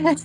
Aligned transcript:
Hello 0.00 0.16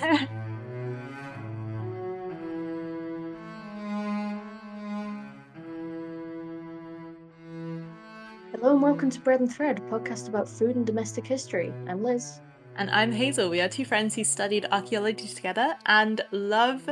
and 8.71 8.81
welcome 8.81 9.09
to 9.09 9.19
Bread 9.19 9.41
and 9.41 9.53
Thread, 9.53 9.79
a 9.79 9.81
podcast 9.81 10.29
about 10.29 10.47
food 10.47 10.77
and 10.77 10.85
domestic 10.85 11.27
history. 11.27 11.73
I'm 11.89 12.01
Liz. 12.01 12.39
And 12.77 12.89
I'm 12.89 13.11
Hazel. 13.11 13.49
We 13.49 13.59
are 13.59 13.67
two 13.67 13.83
friends 13.83 14.15
who 14.15 14.23
studied 14.23 14.65
archaeology 14.71 15.27
together 15.27 15.75
and 15.85 16.21
love 16.31 16.89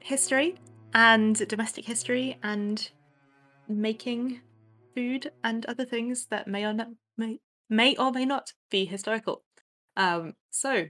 history 0.00 0.56
and 0.94 1.36
domestic 1.46 1.84
history 1.84 2.36
and 2.42 2.90
making 3.68 4.40
food 4.96 5.30
and 5.44 5.64
other 5.66 5.84
things 5.84 6.26
that 6.30 6.48
may 6.48 6.64
or 6.64 6.72
not 6.72 6.88
may, 7.16 7.38
may 7.70 7.94
or 7.94 8.10
may 8.10 8.24
not 8.24 8.54
be 8.70 8.86
historical. 8.86 9.44
Um, 9.96 10.34
so, 10.50 10.86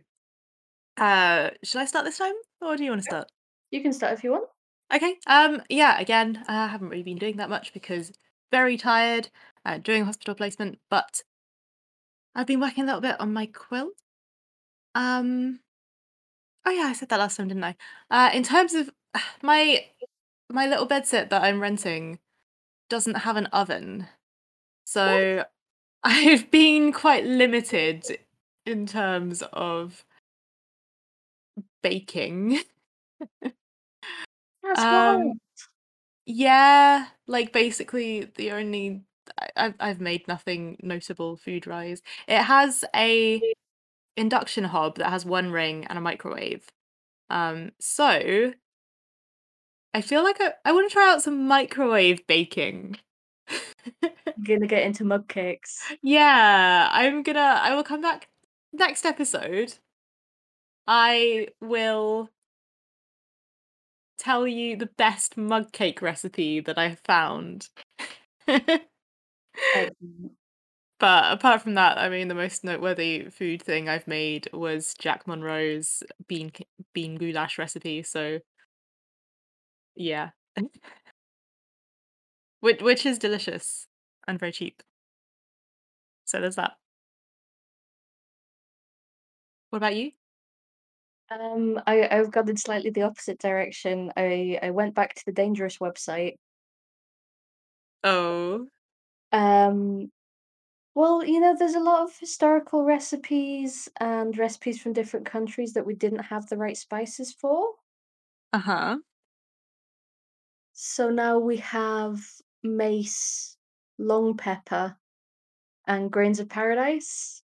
uh, 0.98 1.51
should 1.62 1.80
I 1.80 1.84
start 1.84 2.05
this 2.05 2.19
time, 2.19 2.34
or 2.61 2.77
do 2.77 2.84
you 2.84 2.91
want 2.91 3.02
to 3.02 3.05
start? 3.11 3.29
You 3.70 3.83
can 3.83 3.93
start 3.93 4.15
if 4.15 4.25
you 4.25 4.33
want. 4.33 4.48
Okay. 4.95 5.16
Um. 5.27 5.62
Yeah. 5.69 5.98
Again, 5.98 6.45
I 6.48 6.66
haven't 6.66 6.88
really 6.88 7.02
been 7.02 7.19
doing 7.19 7.37
that 7.37 7.51
much 7.51 7.73
because 7.73 8.12
very 8.51 8.77
tired, 8.77 9.29
uh, 9.65 9.79
doing 9.79 10.05
hospital 10.05 10.34
placement, 10.34 10.79
but 10.91 11.23
I've 12.34 12.47
been 12.47 12.61
working 12.61 12.84
a 12.84 12.87
little 12.87 13.01
bit 13.01 13.21
on 13.21 13.33
my 13.33 13.47
quilt. 13.47 13.95
Um. 14.95 15.61
Oh 16.65 16.71
yeah, 16.71 16.84
I 16.84 16.93
said 16.93 17.09
that 17.09 17.19
last 17.19 17.37
time, 17.37 17.49
didn't 17.49 17.65
I? 17.65 17.77
Uh, 18.10 18.30
in 18.33 18.43
terms 18.43 18.74
of 18.74 18.91
my 19.43 19.85
my 20.51 20.66
little 20.66 20.87
bed 20.87 21.07
set 21.07 21.30
that 21.30 21.43
I'm 21.43 21.60
renting 21.60 22.19
doesn't 22.88 23.19
have 23.19 23.37
an 23.37 23.46
oven, 23.46 24.07
so 24.85 25.45
I've 26.05 26.51
been 26.51 26.93
quite 26.93 27.24
limited 27.24 28.05
in 28.66 28.87
terms 28.87 29.43
of 29.52 30.05
baking. 31.82 32.60
That's 34.62 34.80
Um, 34.80 35.24
wild. 35.24 35.38
Yeah, 36.26 37.09
like 37.26 37.52
basically 37.52 38.26
the 38.37 38.52
only 38.52 39.04
I- 39.40 39.51
I've 39.57 39.74
I've 39.80 40.01
made 40.01 40.29
nothing 40.29 40.79
notable 40.82 41.37
food 41.37 41.66
rise. 41.66 42.02
It 42.29 42.43
has 42.43 42.84
a 42.96 43.43
induction 44.16 44.65
hob 44.65 44.96
that 44.99 45.10
has 45.10 45.24
one 45.26 45.52
ring 45.52 45.87
and 45.87 45.99
a 45.99 46.02
microwave. 46.02 46.66
Um, 47.30 47.73
so 47.80 48.54
I 49.95 50.01
feel 50.02 50.23
like 50.23 50.40
I, 50.40 50.52
I 50.65 50.73
want 50.73 50.88
to 50.88 50.93
try 50.93 51.12
out 51.12 51.23
some 51.23 51.46
microwave 51.46 52.26
baking. 52.26 52.99
I'm 54.02 54.45
gonna 54.45 54.66
get 54.66 54.82
into 54.84 55.04
mug 55.04 55.29
cakes. 55.29 55.82
yeah, 56.02 56.88
I'm 56.93 57.23
gonna 57.23 57.40
I 57.40 57.74
will 57.74 57.84
come 57.84 58.01
back 58.02 58.29
next 58.73 59.04
episode. 59.06 59.74
I 60.88 61.48
will 61.60 62.30
tell 64.19 64.47
you 64.47 64.76
the 64.76 64.86
best 64.86 65.36
mug 65.36 65.72
cake 65.72 66.03
recipe 66.03 66.60
that 66.60 66.78
I 66.78 66.88
have 66.88 67.00
found. 67.00 67.69
But 71.00 71.32
apart 71.32 71.62
from 71.62 71.75
that, 71.75 71.97
I 71.98 72.09
mean, 72.09 72.26
the 72.28 72.34
most 72.34 72.64
noteworthy 72.64 73.31
food 73.31 73.62
thing 73.62 73.88
I've 73.88 74.09
made 74.09 74.48
was 74.53 74.94
Jack 74.98 75.26
Monroe's 75.28 76.03
bean 76.26 76.50
bean 76.92 77.16
goulash 77.16 77.56
recipe. 77.59 78.03
So, 78.03 78.41
yeah, 79.97 80.31
which 82.60 82.81
which 82.82 83.04
is 83.04 83.19
delicious 83.19 83.88
and 84.26 84.38
very 84.38 84.53
cheap. 84.53 84.82
So 86.25 86.41
there's 86.41 86.56
that. 86.56 86.76
What 89.70 89.78
about 89.78 89.97
you? 89.97 90.12
Um, 91.31 91.81
I, 91.87 92.09
I've 92.09 92.31
gone 92.31 92.49
in 92.49 92.56
slightly 92.56 92.91
the 92.91 93.03
opposite 93.03 93.39
direction. 93.39 94.12
I, 94.16 94.59
I 94.62 94.71
went 94.71 94.94
back 94.94 95.15
to 95.15 95.25
the 95.27 95.33
Dangerous 95.33 95.78
website. 95.78 96.37
Oh, 98.03 98.71
Um, 99.33 100.12
well, 100.94 101.25
you 101.25 101.41
know, 101.41 101.56
there's 101.56 101.75
a 101.77 101.81
lot 101.81 102.03
of 102.05 102.19
historical 102.19 102.84
recipes 102.84 103.89
and 104.00 104.37
recipes 104.39 104.81
from 104.83 104.94
different 104.94 105.27
countries 105.27 105.75
that 105.75 105.87
we 105.87 105.94
didn't 105.94 106.25
have 106.27 106.49
the 106.49 106.56
right 106.59 106.77
spices 106.77 107.33
for. 107.34 107.77
uh 108.53 108.59
huh. 108.60 108.99
So 110.72 111.10
now 111.10 111.39
we 111.39 111.59
have 111.59 112.41
mace, 112.62 113.59
long 113.99 114.34
pepper, 114.39 114.99
and 115.87 116.12
grains 116.12 116.41
of 116.41 116.49
paradise. 116.49 117.45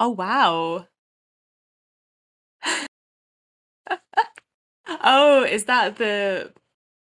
Oh 0.00 0.08
wow. 0.08 0.88
oh, 4.88 5.44
is 5.44 5.64
that 5.64 5.96
the 5.96 6.52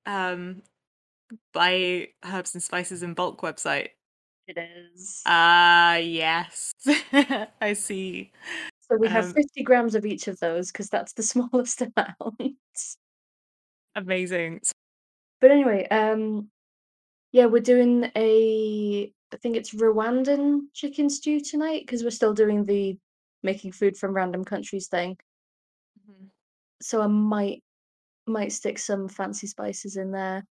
um 0.06 0.62
buy 1.54 2.10
herbs 2.26 2.54
and 2.56 2.64
spices 2.64 3.04
in 3.04 3.14
bulk 3.14 3.42
website? 3.42 3.90
It 4.48 4.58
is. 4.58 5.22
Ah, 5.26 5.96
yes. 5.98 6.72
I 7.62 7.74
see. 7.74 8.32
So 8.90 8.98
we 8.98 9.10
have 9.10 9.26
Um, 9.26 9.34
50 9.34 9.64
grams 9.64 9.96
of 9.96 10.06
each 10.06 10.28
of 10.28 10.40
those 10.40 10.72
because 10.72 10.90
that's 10.90 11.14
the 11.14 11.24
smallest 11.34 11.82
amount. 11.82 12.56
amazing. 13.96 14.62
But 15.42 15.52
anyway, 15.52 15.88
um, 15.90 16.50
yeah, 17.32 17.46
we're 17.46 17.62
doing 17.62 18.12
a, 18.16 19.12
I 19.34 19.38
think 19.38 19.56
it's 19.58 19.74
Rwandan 19.74 20.68
chicken 20.74 21.10
stew 21.10 21.40
tonight 21.42 21.84
because 21.86 22.04
we're 22.04 22.12
still 22.12 22.34
doing 22.34 22.64
the 22.64 22.98
making 23.44 23.74
food 23.74 23.98
from 23.98 24.14
random 24.14 24.44
countries 24.46 24.88
thing. 24.88 25.18
So 26.82 27.02
I 27.02 27.08
might 27.08 27.64
might 28.28 28.52
stick 28.54 28.80
some 28.80 29.10
fancy 29.10 29.48
spices 29.48 29.98
in 29.98 30.12
there 30.12 30.46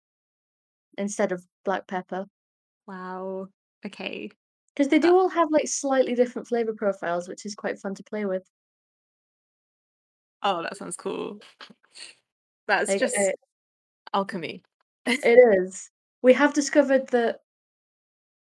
instead 0.98 1.32
of 1.32 1.48
black 1.64 1.88
pepper 1.88 2.26
Wow. 2.88 3.50
Okay. 3.86 4.32
because 4.76 4.90
they 4.90 5.00
do 5.00 5.18
all 5.18 5.30
have 5.30 5.50
like 5.52 5.68
slightly 5.68 6.14
different 6.16 6.48
flavor 6.48 6.74
profiles, 6.74 7.28
which 7.28 7.46
is 7.46 7.56
quite 7.56 7.80
fun 7.80 7.96
to 7.96 8.04
play 8.04 8.26
with. 8.26 8.48
Oh, 10.42 10.62
that 10.64 10.78
sounds 10.78 10.98
cool. 10.98 11.40
That's 12.68 12.94
Like, 12.94 12.96
just 12.96 13.18
uh, 13.18 13.32
alchemy. 14.14 14.64
It 15.24 15.40
is. 15.66 15.90
We 16.22 16.34
have 16.34 16.54
discovered 16.54 17.08
that 17.10 17.40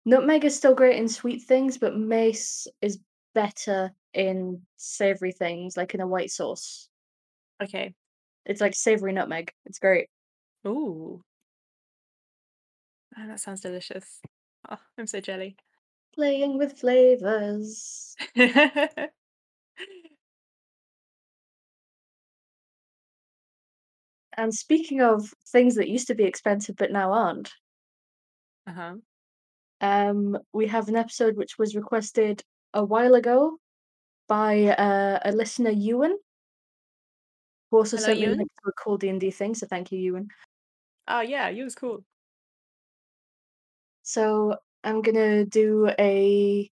nutmeg 0.05 0.45
is 0.45 0.55
still 0.55 0.75
great 0.75 0.97
in 0.97 1.07
sweet 1.09 1.39
things, 1.43 1.77
but 1.77 1.95
mace 1.97 2.67
is 2.81 2.99
better 3.33 3.91
in 4.13 4.65
savory 4.77 5.31
things, 5.31 5.75
like 5.77 5.93
in 5.93 6.01
a 6.01 6.07
white 6.07 6.31
sauce. 6.31 6.89
Okay. 7.63 7.93
It's 8.45 8.61
like 8.61 8.75
savory 8.75 9.13
nutmeg. 9.13 9.51
It's 9.65 9.79
great. 9.79 10.09
Ooh. 10.67 11.21
Oh, 13.17 13.27
that 13.27 13.39
sounds 13.39 13.61
delicious. 13.61 14.19
Oh, 14.69 14.77
I'm 14.97 15.07
so 15.07 15.19
jelly. 15.19 15.55
Playing 16.15 16.57
with 16.57 16.79
flavors. 16.79 18.15
And 24.37 24.53
speaking 24.53 25.01
of 25.01 25.33
things 25.47 25.75
that 25.75 25.89
used 25.89 26.07
to 26.07 26.15
be 26.15 26.23
expensive 26.23 26.75
but 26.75 26.91
now 26.91 27.11
aren't, 27.11 27.51
uh-huh. 28.67 28.95
um, 29.81 30.37
we 30.53 30.67
have 30.67 30.87
an 30.87 30.95
episode 30.95 31.37
which 31.37 31.57
was 31.57 31.75
requested 31.75 32.43
a 32.73 32.83
while 32.83 33.13
ago 33.13 33.57
by 34.27 34.69
uh, 34.69 35.19
a 35.23 35.31
listener, 35.31 35.69
Ewan, 35.69 36.17
who 37.73 37.79
also 37.79 37.97
Hello, 37.97 38.09
sent 38.09 38.19
me 38.19 38.25
Ewan. 38.27 38.37
link 38.37 38.51
to 38.63 38.69
a 38.69 38.73
cool 38.73 38.97
D&D 38.97 39.31
thing, 39.31 39.55
so 39.55 39.65
thank 39.65 39.91
you, 39.91 39.97
Ewan. 39.97 40.27
Oh 41.07 41.21
yeah, 41.21 41.49
you 41.49 41.63
was 41.63 41.73
cool. 41.73 42.05
So 44.03 44.57
I'm 44.83 45.01
gonna 45.01 45.43
do 45.45 45.89
a 45.97 46.69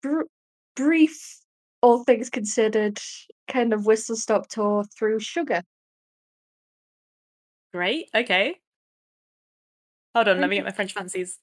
br- 0.00 0.30
brief, 0.76 1.40
all 1.82 2.04
things 2.04 2.30
considered, 2.30 3.00
kind 3.48 3.72
of 3.72 3.84
whistle 3.84 4.14
stop 4.14 4.46
tour 4.46 4.84
through 4.96 5.18
sugar. 5.18 5.62
Great. 7.74 8.08
Okay. 8.14 8.54
Hold 10.14 10.28
on, 10.28 10.40
let 10.40 10.48
me 10.48 10.54
get 10.56 10.64
my 10.64 10.70
French 10.70 10.92
fancies. 10.92 11.40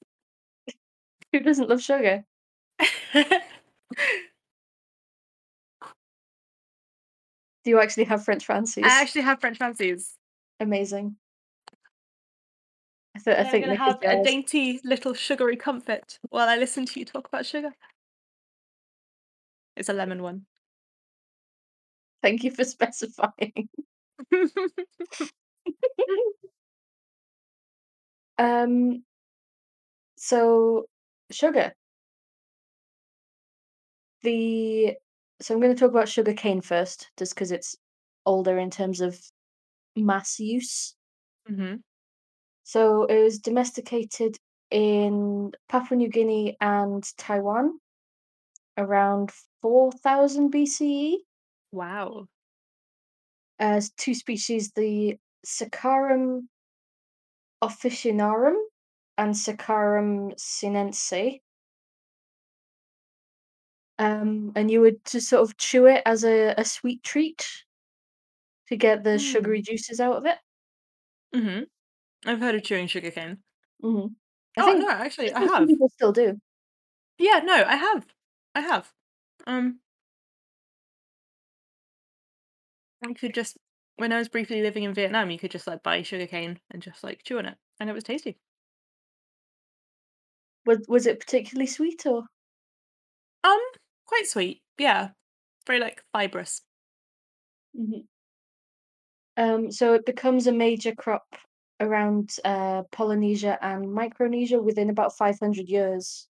Who 1.32 1.40
doesn't 1.40 1.68
love 1.68 1.82
sugar? 1.82 2.24
Do 7.64 7.70
you 7.70 7.80
actually 7.80 8.04
have 8.04 8.24
French 8.24 8.46
fancies? 8.46 8.84
I 8.84 9.00
actually 9.00 9.22
have 9.22 9.40
French 9.40 9.58
fancies. 9.58 10.14
Amazing. 10.60 11.16
I, 13.16 13.20
th- 13.20 13.36
I 13.36 13.40
And 13.40 13.46
I'm 13.46 13.52
think 13.52 13.64
gonna 13.66 13.76
have 13.76 14.02
a 14.02 14.24
dainty 14.24 14.80
little 14.84 15.14
sugary 15.14 15.56
comfort 15.56 16.18
while 16.30 16.48
I 16.48 16.56
listen 16.56 16.84
to 16.86 16.98
you 16.98 17.04
talk 17.06 17.28
about 17.28 17.46
sugar. 17.46 17.70
It's 19.76 19.88
a 19.88 19.92
lemon 19.92 20.20
one. 20.22 20.46
Thank 22.22 22.42
you 22.44 22.50
for 22.50 22.64
specifying. 22.64 23.68
um. 28.38 29.04
So 30.16 30.86
sugar. 31.30 31.74
The 34.22 34.96
So 35.40 35.54
I'm 35.54 35.60
gonna 35.60 35.74
talk 35.74 35.90
about 35.90 36.08
sugarcane 36.08 36.60
first, 36.60 37.10
just 37.16 37.34
because 37.34 37.50
it's 37.50 37.76
older 38.24 38.58
in 38.58 38.70
terms 38.70 39.00
of 39.00 39.20
mass 39.96 40.40
use. 40.40 40.96
Mhm. 41.48 41.82
So 42.64 43.04
it 43.06 43.22
was 43.22 43.38
domesticated 43.40 44.38
in 44.70 45.52
Papua 45.68 45.98
New 45.98 46.08
Guinea 46.10 46.56
and 46.60 47.04
Taiwan 47.18 47.80
around 48.78 49.32
4000 49.62 50.50
BCE. 50.52 51.24
Wow. 51.72 52.28
As 53.60 53.90
2 53.90 54.14
species, 54.14 54.72
the 54.72 55.18
Saccharum 55.46 56.48
officinarum 57.62 58.56
and 59.16 59.34
Saccharum 59.34 60.34
sinense. 60.36 61.40
Um, 63.98 64.52
and 64.56 64.70
you 64.70 64.80
would 64.80 65.04
just 65.04 65.28
sort 65.28 65.42
of 65.48 65.56
chew 65.56 65.86
it 65.86 66.02
as 66.06 66.24
a 66.24 66.54
a 66.58 66.64
sweet 66.64 67.02
treat 67.04 67.64
to 68.68 68.76
get 68.76 69.04
the 69.04 69.18
sugary 69.18 69.60
Mm. 69.60 69.62
juices 69.62 70.00
out 70.00 70.16
of 70.16 70.26
it. 70.26 70.38
Mhm. 71.34 71.68
I've 72.26 72.40
heard 72.40 72.54
of 72.56 72.64
chewing 72.64 72.88
sugarcane. 72.88 73.42
Mhm. 73.82 74.16
I 74.56 74.62
Oh, 74.62 74.74
no, 74.74 74.86
think 74.86 74.88
I 74.88 75.04
actually, 75.06 75.32
I 75.32 75.40
have. 75.42 75.68
people 75.68 75.88
still 75.90 76.12
do. 76.12 76.38
Yeah, 77.18 77.38
no, 77.44 77.54
I 77.64 77.76
have. 77.76 78.06
I 78.54 78.60
have. 78.60 78.92
Um 79.46 79.80
I 83.02 83.12
could 83.12 83.34
just 83.34 83.56
when 83.96 84.12
I 84.12 84.18
was 84.18 84.28
briefly 84.28 84.60
living 84.62 84.82
in 84.84 84.92
Vietnam, 84.94 85.30
you 85.30 85.38
could 85.38 85.52
just, 85.52 85.68
like, 85.68 85.84
buy 85.84 86.02
sugarcane 86.02 86.58
and 86.68 86.82
just, 86.82 87.04
like, 87.04 87.22
chew 87.22 87.38
on 87.38 87.46
it, 87.46 87.58
and 87.78 87.88
it 87.88 87.92
was 87.92 88.02
tasty. 88.02 88.40
Was 90.66 90.86
was 90.88 91.06
it 91.06 91.20
particularly 91.20 91.66
sweet 91.66 92.06
or 92.06 92.24
Um, 93.44 93.60
quite 94.06 94.26
sweet, 94.26 94.62
yeah. 94.78 95.10
Very, 95.66 95.80
like, 95.80 96.04
fibrous. 96.12 96.62
Mhm. 97.74 98.06
Um, 99.36 99.70
so 99.72 99.94
it 99.94 100.06
becomes 100.06 100.46
a 100.46 100.52
major 100.52 100.94
crop 100.94 101.36
around, 101.80 102.36
uh, 102.44 102.82
Polynesia 102.92 103.58
and 103.62 103.92
Micronesia 103.92 104.60
within 104.62 104.90
about 104.90 105.16
500 105.16 105.68
years 105.68 106.28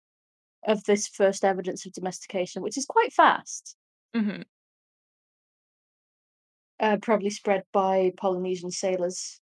of 0.67 0.85
this 0.85 1.09
first 1.09 1.45
evidence 1.45 1.87
of 1.87 1.93
domestication, 1.93 2.63
which 2.63 2.79
is 2.79 2.87
quite 2.87 3.13
fast. 3.13 3.77
Mhm. 4.15 4.45
Uh, 6.81 6.97
probably 7.01 7.31
spread 7.31 7.63
by 7.73 8.13
Polynesian 8.17 8.71
sailors. 8.71 9.41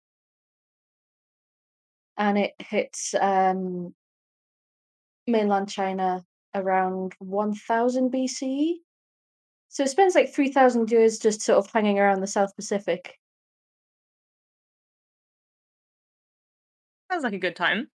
And 2.16 2.38
it 2.38 2.54
hits, 2.60 3.14
um 3.20 3.94
mainland 5.26 5.68
China 5.68 6.24
around 6.54 7.14
1000 7.18 8.10
BCE. 8.10 8.80
So 9.70 9.84
it 9.84 9.90
spends, 9.90 10.14
like, 10.16 10.32
3000 10.34 10.90
years 10.92 11.18
just 11.18 11.42
sort 11.42 11.58
of 11.58 11.70
hanging 11.72 11.98
around 12.00 12.20
the 12.22 12.28
South 12.28 12.56
Pacific. 12.56 13.18
Sounds 17.10 17.24
like 17.24 17.32
a 17.32 17.38
good 17.38 17.56
time. 17.56 17.90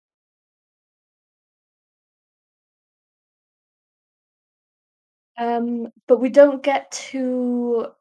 Um, 5.38 5.92
but 6.08 6.20
we 6.20 6.30
don't 6.30 6.64
get 6.64 6.92
to 7.12 7.92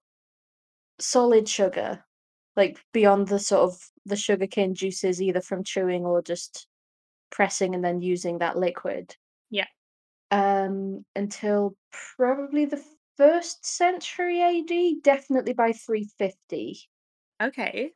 solid 0.98 1.48
sugar, 1.48 2.04
like, 2.56 2.78
beyond 2.92 3.28
the 3.28 3.38
sort 3.38 3.62
of 3.62 3.90
the 4.04 4.16
sugarcane 4.16 4.74
juices 4.74 5.20
either 5.22 5.40
from 5.40 5.64
chewing 5.64 6.04
or 6.04 6.22
just 6.22 6.66
pressing 7.30 7.74
and 7.74 7.84
then 7.84 8.02
using 8.02 8.38
that 8.38 8.58
liquid. 8.58 9.16
Um, 10.30 11.04
until 11.14 11.76
probably 12.16 12.64
the 12.66 12.82
1st 13.16 13.64
century 13.66 14.42
AD, 14.42 15.02
definitely 15.02 15.52
by 15.54 15.72
350. 15.72 16.88
Okay. 17.40 17.92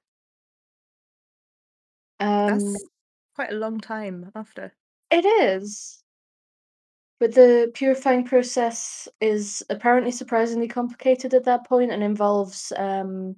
Um 2.21 2.47
That's 2.49 2.89
quite 3.35 3.51
a 3.53 3.57
long 3.57 3.81
time 3.81 4.31
after. 4.35 4.75
It 5.11 5.25
is. 5.25 6.03
But 7.21 7.35
the 7.35 7.71
purifying 7.75 8.25
process 8.25 9.07
is 9.21 9.63
apparently 9.69 10.11
surprisingly 10.11 10.69
complicated 10.69 11.35
at 11.35 11.45
that 11.45 11.67
point 11.67 11.93
and 11.93 12.03
involves, 12.03 12.73
um, 12.79 13.37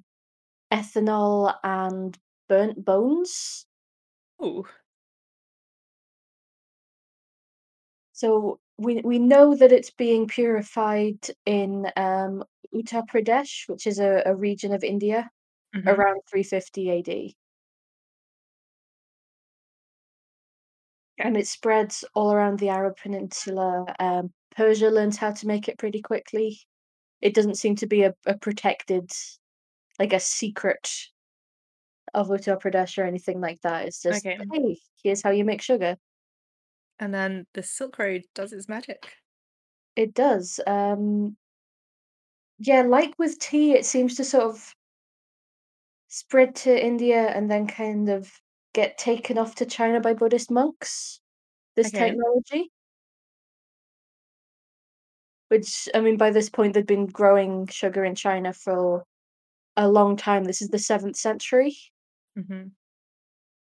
ethanol 0.73 1.57
and 1.65 2.19
burnt 2.49 2.85
bones. 2.85 3.67
Ooh. 4.43 4.67
So 8.15 8.62
we 8.83 9.01
we 9.03 9.19
know 9.19 9.55
that 9.57 9.73
it's 9.73 9.91
being 9.91 10.27
purified 10.29 11.19
in, 11.47 11.87
um, 11.97 12.45
Uttar 12.75 13.07
Pradesh, 13.09 13.69
which 13.69 13.87
is 13.87 13.99
a 14.01 14.23
a 14.27 14.35
region 14.37 14.73
of 14.75 14.85
India, 14.85 15.31
Mhm. 15.73 16.03
around 16.03 16.23
350 16.31 16.91
AD. 16.91 17.37
And 21.19 21.37
it 21.37 21.47
spreads 21.47 22.05
all 22.15 22.33
around 22.33 22.59
the 22.59 22.69
Arab 22.71 22.97
Peninsula, 22.97 23.95
um, 23.99 24.33
Persia 24.55 24.89
learns 24.91 25.17
how 25.17 25.31
to 25.33 25.47
make 25.47 25.69
it 25.69 25.79
pretty 25.79 26.01
quickly. 26.03 26.61
It 27.23 27.35
doesn't 27.35 27.57
seem 27.57 27.77
to 27.77 27.87
be 27.89 28.03
a 28.05 28.15
a 28.27 28.39
protected, 28.39 29.11
like, 29.99 30.13
a 30.15 30.21
secret 30.21 30.91
of 32.15 32.29
Uttar 32.29 32.61
Pradesh 32.61 32.99
or 32.99 33.05
anything 33.07 33.41
like 33.41 33.61
that, 33.63 33.87
it's 33.87 34.03
just, 34.03 34.27
Okay. 34.27 34.53
"Hey, 34.53 34.79
here's 35.03 35.23
how 35.23 35.31
you 35.31 35.45
make 35.45 35.63
sugar." 35.63 35.97
And 37.03 37.13
then 37.13 37.49
the 37.55 37.65
Silk 37.65 37.99
Road 37.99 38.27
does 38.33 38.53
its 38.53 38.69
magic. 38.69 39.17
It 39.97 40.15
does, 40.15 40.59
um 40.67 41.37
Yeah, 42.59 42.83
like 42.83 43.19
with 43.19 43.39
tea, 43.39 43.73
it 43.73 43.85
seems 43.87 44.15
to 44.17 44.25
sort 44.25 44.45
of 44.45 44.75
spread 46.11 46.55
to 46.55 46.85
India 46.85 47.29
and 47.29 47.51
then 47.51 47.67
kind 47.67 48.09
of 48.09 48.41
get 48.75 48.99
taken 48.99 49.39
off 49.39 49.55
to 49.57 49.67
China 49.67 50.01
by 50.01 50.15
Buddhist 50.15 50.51
monks, 50.51 51.21
this 51.77 51.93
Okay. 51.93 51.93
technology. 51.93 52.71
Which, 55.51 55.89
I 55.95 56.01
mean, 56.01 56.17
by 56.17 56.31
this 56.31 56.49
point, 56.49 56.75
they'd 56.75 56.87
been 56.87 57.07
growing 57.07 57.67
sugar 57.67 58.05
in 58.05 58.15
China 58.15 58.53
for 58.53 59.05
a 59.77 59.89
long 59.91 60.17
time, 60.17 60.45
this 60.45 60.63
is 60.63 60.71
the 60.71 60.79
7th 60.81 61.17
century. 61.17 61.77
Mhm. 62.37 62.73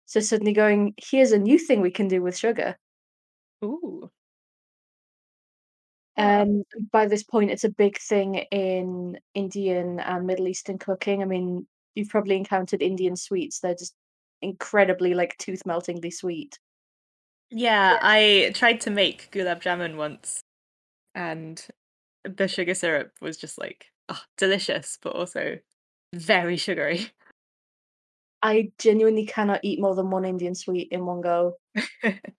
So 0.10 0.20
suddenly 0.20 0.54
going, 0.54 0.94
"Here's 0.98 1.32
a 1.32 1.40
new 1.40 1.58
thing 1.58 1.82
we 1.82 1.92
can 1.92 2.08
do 2.08 2.22
with 2.22 2.38
sugar." 2.38 2.78
Ooh. 3.64 4.12
Um, 6.18 6.64
by 6.92 7.08
this 7.08 7.24
point, 7.24 7.52
it's 7.52 7.64
a 7.64 7.70
big 7.70 7.98
thing 7.98 8.36
in 8.52 9.20
Indian 9.34 10.00
and 10.00 10.28
Middle 10.28 10.48
Eastern 10.48 10.78
cooking, 10.78 11.22
I 11.22 11.26
mean, 11.26 11.68
you've 11.96 12.10
probably 12.10 12.36
encountered 12.38 12.82
Indian 12.82 13.16
sweets, 13.16 13.60
they're 13.60 13.74
just 13.76 13.96
incredibly, 14.42 15.14
like, 15.16 15.38
tooth-meltingly 15.38 16.12
sweet. 16.12 16.60
Yeah. 17.52 18.00
I 18.02 18.52
tried 18.56 18.82
to 18.82 18.90
make 18.90 19.32
gulab 19.32 19.62
jamun 19.62 19.96
once, 19.98 20.42
and 21.16 21.66
the 22.24 22.48
sugar 22.50 22.76
syrup 22.76 23.14
was 23.22 23.38
just, 23.38 23.58
like, 23.60 23.92
ugh, 24.10 24.20
delicious, 24.38 25.00
but 25.02 25.16
also 25.16 25.60
very 26.16 26.58
sugary. 26.58 27.12
I 28.42 28.72
genuinely 28.78 29.26
cannot 29.26 29.62
eat 29.64 29.80
more 29.80 29.96
than 29.96 30.10
1 30.10 30.26
Indian 30.26 30.56
sweet 30.56 30.90
in 30.92 31.06
one 31.06 31.22
go. 31.22 31.58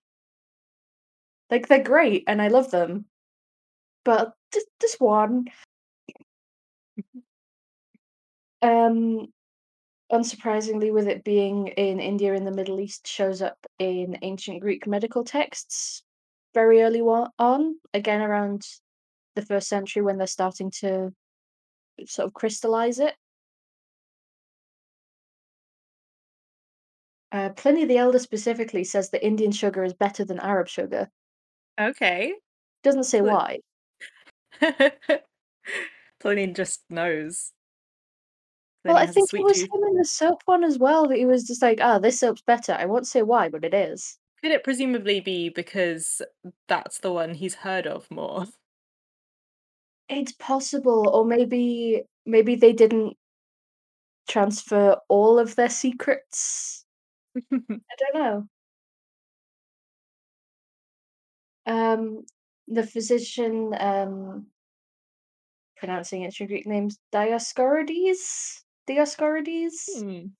Like, 1.50 1.68
they're 1.68 1.82
great, 1.82 2.24
and 2.26 2.40
I 2.40 2.48
love 2.48 2.70
them. 2.70 3.06
But 4.04 4.34
just 4.52 4.68
just 4.80 5.00
1. 5.00 5.46
Um, 8.62 9.26
unsurprisingly, 10.12 10.92
with 10.92 11.08
it 11.08 11.24
being 11.24 11.68
in 11.68 12.00
India 12.00 12.34
in 12.34 12.44
the 12.44 12.52
Middle 12.52 12.80
East, 12.80 13.06
shows 13.08 13.42
up 13.42 13.58
in 13.78 14.18
ancient 14.22 14.60
Greek 14.60 14.86
medical 14.86 15.24
texts 15.24 16.02
very 16.54 16.82
early 16.82 17.00
on, 17.02 17.76
again, 17.94 18.22
around 18.22 18.62
the 19.36 19.42
1st 19.42 19.68
century 19.68 20.02
when 20.02 20.18
they're 20.18 20.26
starting 20.26 20.70
to 20.80 21.12
sort 22.06 22.26
of 22.28 22.34
crystallize 22.34 22.98
it. 23.00 23.14
Uh, 27.32 27.50
Pliny 27.50 27.84
the 27.84 27.98
Elder 27.98 28.18
specifically 28.18 28.84
says 28.84 29.10
that 29.10 29.24
Indian 29.24 29.50
sugar 29.52 29.82
is 29.84 29.92
better 29.94 30.24
than 30.24 30.38
Arab 30.40 30.68
sugar. 30.68 31.10
Okay. 31.80 32.34
Doesn't 32.82 33.04
say 33.04 33.20
why. 33.20 33.58
Pliny 36.20 36.46
just 36.48 36.82
knows. 36.88 37.52
Well, 38.84 38.98
I 38.98 39.06
think 39.06 39.30
it 39.32 39.42
was 39.42 39.58
tooth. 39.58 39.68
him 39.72 39.82
in 39.88 39.96
the 39.96 40.04
soap 40.04 40.42
one 40.44 40.62
as 40.62 40.78
well 40.78 41.08
that 41.08 41.16
he 41.16 41.24
was 41.24 41.44
just 41.44 41.62
like, 41.62 41.78
"Ah, 41.80 41.98
this 41.98 42.20
soap's 42.20 42.42
better." 42.42 42.72
I 42.72 42.84
won't 42.84 43.06
say 43.06 43.22
why, 43.22 43.48
but 43.48 43.64
it 43.64 43.72
is. 43.72 44.18
Could 44.42 44.52
it 44.52 44.62
presumably 44.62 45.20
be 45.20 45.48
because 45.48 46.20
that's 46.68 46.98
the 46.98 47.12
one 47.12 47.32
he's 47.32 47.54
heard 47.54 47.86
of 47.86 48.10
more? 48.10 48.46
It's 50.10 50.32
possible, 50.32 51.08
or 51.08 51.24
maybe 51.24 52.02
maybe 52.26 52.56
they 52.56 52.74
didn't 52.74 53.16
transfer 54.28 54.98
all 55.08 55.38
of 55.38 55.56
their 55.56 55.70
secrets? 55.70 56.84
I 57.36 57.50
don't 57.58 58.14
know. 58.14 58.48
Um, 61.66 62.24
the 62.68 62.86
physician, 62.86 63.74
um 63.78 64.46
pronouncing 65.76 66.24
ancient 66.24 66.48
Greek 66.50 66.66
names, 66.66 66.98
Dioscorides. 67.12 68.62
Dioscorides 68.88 69.76
Hmm. 69.86 70.34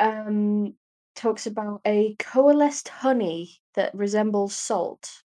um, 0.00 0.74
talks 1.14 1.46
about 1.46 1.80
a 1.86 2.14
coalesced 2.18 2.88
honey 2.88 3.60
that 3.74 3.94
resembles 3.94 4.54
salt, 4.56 5.22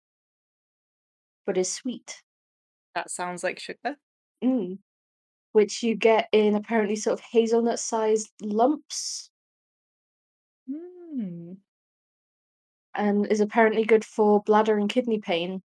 but 1.45 1.57
is 1.57 1.71
sweet. 1.71 2.23
That 2.95 3.09
sounds 3.11 3.43
like 3.43 3.59
sugar. 3.59 3.97
Mm. 4.43 4.79
Which 5.53 5.83
you 5.83 5.95
get 5.95 6.29
in 6.31 6.55
apparently 6.55 6.95
sort 6.95 7.19
of 7.19 7.25
hazelnut-sized 7.25 8.31
lumps 8.41 9.31
Mm. 10.67 11.62
And 12.95 13.25
is 13.27 13.39
apparently 13.41 13.85
good 13.85 14.05
for 14.05 14.41
bladder 14.43 14.77
and 14.77 14.89
kidney 14.89 15.19
pain. 15.19 15.61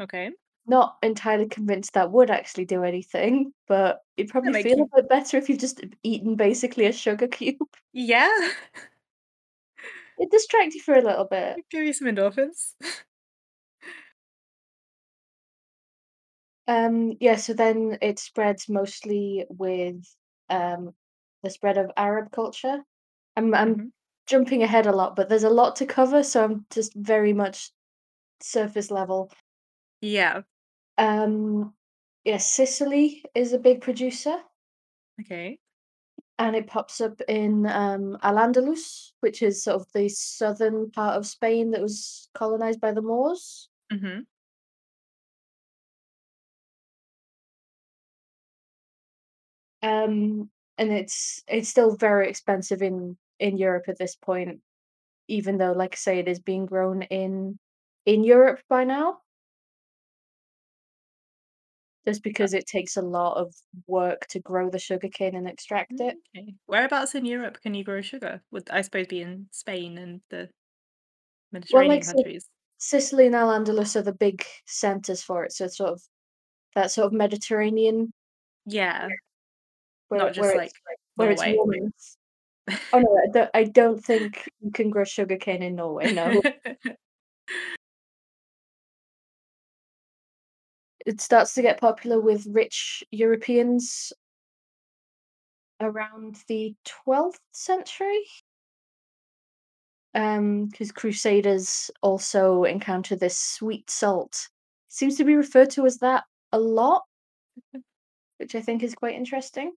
Okay. 0.00 0.30
Not 0.66 0.96
entirely 1.02 1.46
convinced 1.46 1.92
that 1.92 2.10
would 2.10 2.30
actually 2.30 2.64
do 2.64 2.84
anything, 2.84 3.52
but 3.68 4.00
you'd 4.16 4.28
probably 4.30 4.62
feel 4.62 4.78
you 4.78 4.88
a 4.92 4.96
bit 5.02 5.08
better 5.08 5.36
if 5.36 5.48
you've 5.48 5.58
just 5.58 5.82
eaten 6.02 6.36
basically 6.36 6.86
a 6.86 6.92
sugar 6.92 7.28
cube. 7.28 7.58
Yeah. 7.92 8.30
It 10.18 10.30
distracts 10.30 10.74
you 10.74 10.80
for 10.82 10.94
a 10.94 11.02
little 11.02 11.24
bit. 11.24 11.64
Give 11.70 11.84
you 11.84 11.92
some 11.92 12.08
endorphins. 12.08 12.74
Um, 16.66 17.12
yeah, 17.20 17.36
so 17.36 17.52
then 17.52 17.98
it 18.00 18.18
spreads 18.18 18.68
mostly 18.68 19.44
with 19.48 20.02
um, 20.48 20.94
the 21.42 21.50
spread 21.50 21.76
of 21.78 21.90
Arab 21.96 22.30
culture. 22.32 22.82
I'm 23.36 23.54
I'm 23.54 23.76
Mhm. 23.76 23.92
Jumping 24.26 24.62
ahead 24.62 24.86
a 24.86 24.92
lot, 24.92 25.16
but 25.16 25.28
there's 25.28 25.44
a 25.44 25.50
lot 25.50 25.76
to 25.76 25.86
cover, 25.86 26.22
so 26.22 26.44
I'm 26.44 26.66
just 26.70 26.94
very 26.94 27.32
much 27.32 27.70
surface 28.40 28.90
level. 28.90 29.30
Yeah. 30.00 30.42
Um, 30.98 31.74
yeah, 32.24 32.38
Sicily 32.38 33.24
is 33.34 33.52
a 33.52 33.58
big 33.58 33.80
producer, 33.80 34.36
Okay. 35.20 35.58
and 36.38 36.56
it 36.56 36.66
pops 36.66 37.00
up 37.00 37.20
in 37.28 37.66
um, 37.66 38.16
Al-Andalus, 38.22 39.12
which 39.20 39.42
is 39.42 39.62
sort 39.62 39.80
of 39.80 39.86
the 39.92 40.08
southern 40.08 40.90
part 40.90 41.16
of 41.16 41.26
Spain 41.26 41.70
that 41.72 41.82
was 41.82 42.28
colonized 42.34 42.80
by 42.80 42.92
the 42.92 43.02
Moors. 43.02 43.68
Mhm. 43.92 44.26
Um, 49.82 50.50
and 50.78 50.90
it's 50.92 51.42
it's 51.46 51.68
still 51.68 51.94
very 51.96 52.28
expensive 52.28 52.82
in 52.82 53.16
in 53.40 53.56
Europe 53.58 53.84
at 53.88 53.98
this 53.98 54.16
point, 54.16 54.60
even 55.28 55.58
though, 55.58 55.72
like 55.72 55.94
I 55.94 55.96
say, 55.96 56.18
it 56.20 56.28
is 56.28 56.40
being 56.40 56.66
grown 56.66 57.02
in 57.04 57.58
in 58.06 58.24
Europe 58.24 58.62
by 58.68 58.84
now. 58.84 59.20
Just 62.06 62.22
Uh 62.40 62.46
because 62.46 62.52
it 62.52 62.66
takes 62.66 62.96
a 62.96 63.02
lot 63.02 63.38
of 63.38 63.54
work 63.86 64.26
to 64.28 64.40
grow 64.40 64.68
the 64.68 64.78
sugarcane 64.78 65.34
and 65.34 65.48
extract 65.48 66.00
it. 66.00 66.18
Okay. 66.36 66.54
Whereabouts 66.66 67.14
in 67.14 67.24
Europe 67.24 67.60
can 67.60 67.74
you 67.74 67.84
grow 67.84 68.00
sugar? 68.00 68.42
Would 68.50 68.70
I 68.70 68.80
suppose 68.82 69.06
be 69.06 69.20
in 69.20 69.48
Spain 69.52 69.98
and 69.98 70.22
the 70.30 70.50
Well, 71.70 71.86
like 71.86 72.02
Mediterranean 72.02 72.04
countries? 72.04 72.48
Sicily 72.78 73.26
and 73.26 73.34
Al-Andalus 73.34 73.96
are 73.96 74.02
the 74.02 74.12
big 74.14 74.44
centers 74.66 75.22
for 75.22 75.44
it, 75.44 75.52
so 75.52 75.66
it's 75.66 75.76
sort 75.78 75.90
of 75.92 76.02
that 76.74 76.90
sort 76.92 77.06
of 77.08 77.12
Mediterranean 77.14 78.12
Yeah. 78.66 79.14
where 80.08 80.20
Not 80.20 80.28
it 80.28 80.34
where 80.36 80.52
just, 80.52 80.54
it's 80.54 80.72
like, 80.86 80.98
where 81.16 81.30
it's 81.30 81.46
warming. 81.46 81.92
Oh, 82.92 82.98
no, 83.00 83.18
I 83.22 83.26
don't 83.32 83.50
I 83.54 83.64
don't 83.64 84.04
think 84.04 84.48
you 84.60 84.70
can 84.70 84.90
grow 84.90 85.04
sugarcane 85.04 85.62
in 85.62 85.74
Norway, 85.76 86.10
no. 86.10 86.42
It 91.06 91.20
starts 91.20 91.54
to 91.54 91.62
get 91.62 91.80
popular 91.80 92.20
with 92.20 92.46
rich 92.46 93.04
Europeans 93.10 94.12
around 95.80 96.44
the 96.46 96.76
12th 96.84 97.40
century. 97.52 98.24
Um, 100.14 100.70
'cause 100.70 100.92
crusaders 100.92 101.90
also 102.00 102.62
encounter 102.64 103.16
this 103.16 103.36
sweet 103.38 103.90
salt. 103.90 104.48
Seems 104.88 105.16
to 105.16 105.24
be 105.24 105.34
referred 105.34 105.70
to 105.70 105.86
as 105.86 105.98
that 105.98 106.24
a 106.52 106.58
lot 106.60 107.04
which 108.40 108.54
I 108.54 108.60
think 108.60 108.82
is 108.82 108.94
quite 108.94 109.14
interesting. 109.14 109.74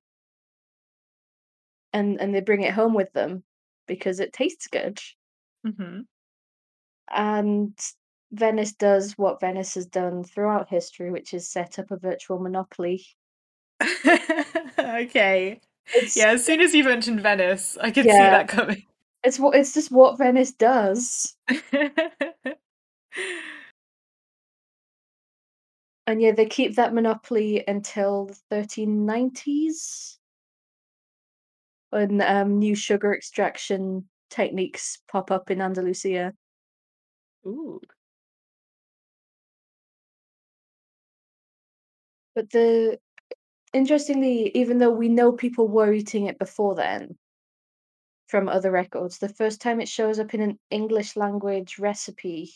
And 1.94 2.20
and 2.20 2.34
they 2.34 2.42
bring 2.42 2.62
it 2.64 2.74
home 2.74 2.94
with 2.94 3.12
them 3.14 3.44
because 3.88 4.20
it 4.20 4.34
tastes 4.34 4.68
good. 4.68 5.00
Mhm. 5.66 6.06
And 7.10 7.78
Venice 8.32 8.74
does 8.74 9.14
what 9.18 9.40
Venice 9.40 9.76
has 9.76 9.86
done 9.86 10.24
throughout 10.24 10.70
history, 10.70 11.12
which 11.12 11.34
is 11.34 11.50
set 11.50 11.80
up 11.80 11.92
a 11.92 11.98
virtual 11.98 12.40
monopoly. 12.40 13.06
Okay. 14.80 15.60
It's 15.94 16.16
Yeah, 16.18 16.30
as 16.32 16.46
soon 16.46 16.62
as 16.62 16.74
you 16.74 16.84
mentioned 16.84 17.22
Venice, 17.22 17.78
I 17.82 17.92
could 17.92 18.06
see 18.06 18.12
that 18.12 18.48
coming. 18.48 18.84
It's 19.24 19.40
wha 19.40 19.50
it's 19.52 19.74
just 19.74 19.92
what 19.92 20.18
Venice 20.18 20.52
does. 20.52 21.36
And 26.08 26.22
yeah, 26.22 26.32
they 26.32 26.46
keep 26.46 26.76
that 26.76 26.94
monopoly 26.94 27.64
until 27.68 28.28
the 28.28 28.36
1390s 28.50 30.18
when, 31.90 32.22
um, 32.22 32.60
new 32.60 32.76
sugar 32.76 33.14
extraction 33.16 34.10
techniques 34.30 35.00
pop 35.08 35.32
up 35.32 35.50
in 35.52 35.62
Andalusia. 35.62 36.34
Ooh. 37.46 37.82
But 42.36 42.52
the 42.52 43.02
interestingly, 43.74 44.52
even 44.58 44.80
though 44.80 44.92
we 44.92 45.10
know 45.10 45.32
people 45.34 45.68
were 45.68 45.94
eating 45.94 46.28
it 46.28 46.40
before 46.40 46.76
then 46.76 47.18
from 48.28 48.48
other 48.48 48.72
records, 48.72 49.18
the 49.18 49.28
first 49.28 49.60
time 49.60 49.82
it 49.82 49.88
shows 49.90 50.18
up 50.20 50.34
in 50.34 50.40
an 50.42 50.60
English 50.70 51.16
language 51.18 51.78
recipe, 51.80 52.52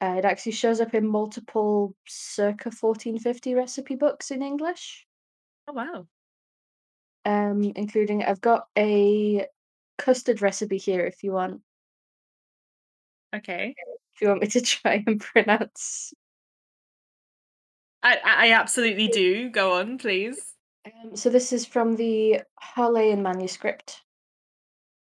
uh, 0.00 0.14
it 0.18 0.24
actually 0.24 0.52
shows 0.52 0.80
up 0.80 0.94
in 0.94 1.06
multiple 1.06 1.94
circa 2.06 2.70
1450 2.70 3.54
recipe 3.54 3.94
books 3.96 4.30
in 4.30 4.42
English. 4.42 5.06
Oh, 5.68 5.74
wow. 5.74 6.08
Um, 7.24 7.72
including 7.76 8.22
I've 8.22 8.40
got 8.40 8.66
a 8.76 9.46
custard 9.96 10.42
recipe 10.42 10.78
here 10.78 11.06
if 11.06 11.22
you 11.22 11.32
want. 11.32 11.62
Okay. 13.34 13.74
If 14.14 14.20
you 14.20 14.28
want 14.28 14.42
me 14.42 14.48
to 14.48 14.60
try 14.62 15.02
and 15.06 15.20
pronounce 15.20 16.12
I 18.04 18.18
I 18.22 18.52
absolutely 18.52 19.08
do. 19.08 19.48
Go 19.48 19.80
on, 19.80 19.98
please. 19.98 20.52
Um, 20.84 21.16
so 21.16 21.30
this 21.30 21.52
is 21.52 21.64
from 21.64 21.96
the 21.96 22.42
Harleian 22.62 23.22
manuscript. 23.22 24.02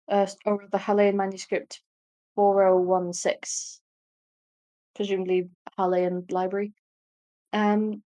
Uh, 0.07 0.27
or 0.45 0.67
the 0.71 0.77
Harleian 0.77 1.15
manuscript 1.15 1.81
4016. 2.35 3.81
Presumably 4.95 5.49
Harleian 5.77 6.31
library. 6.31 6.73
Um, 7.51 8.03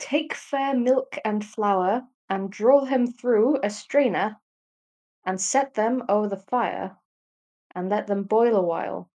"Take 0.00 0.34
fair 0.34 0.74
milk 0.76 1.16
and 1.24 1.44
flour, 1.44 2.02
and 2.30 2.50
draw 2.52 2.84
them 2.84 3.06
through 3.06 3.58
a 3.62 3.70
strainer, 3.70 4.40
and 5.26 5.40
set 5.40 5.74
them 5.74 6.04
o'er 6.08 6.28
the 6.28 6.36
fire, 6.36 6.98
and 7.74 7.88
let 7.90 8.06
them 8.08 8.24
boil 8.24 8.56
a 8.56 8.62
while. 8.62 9.10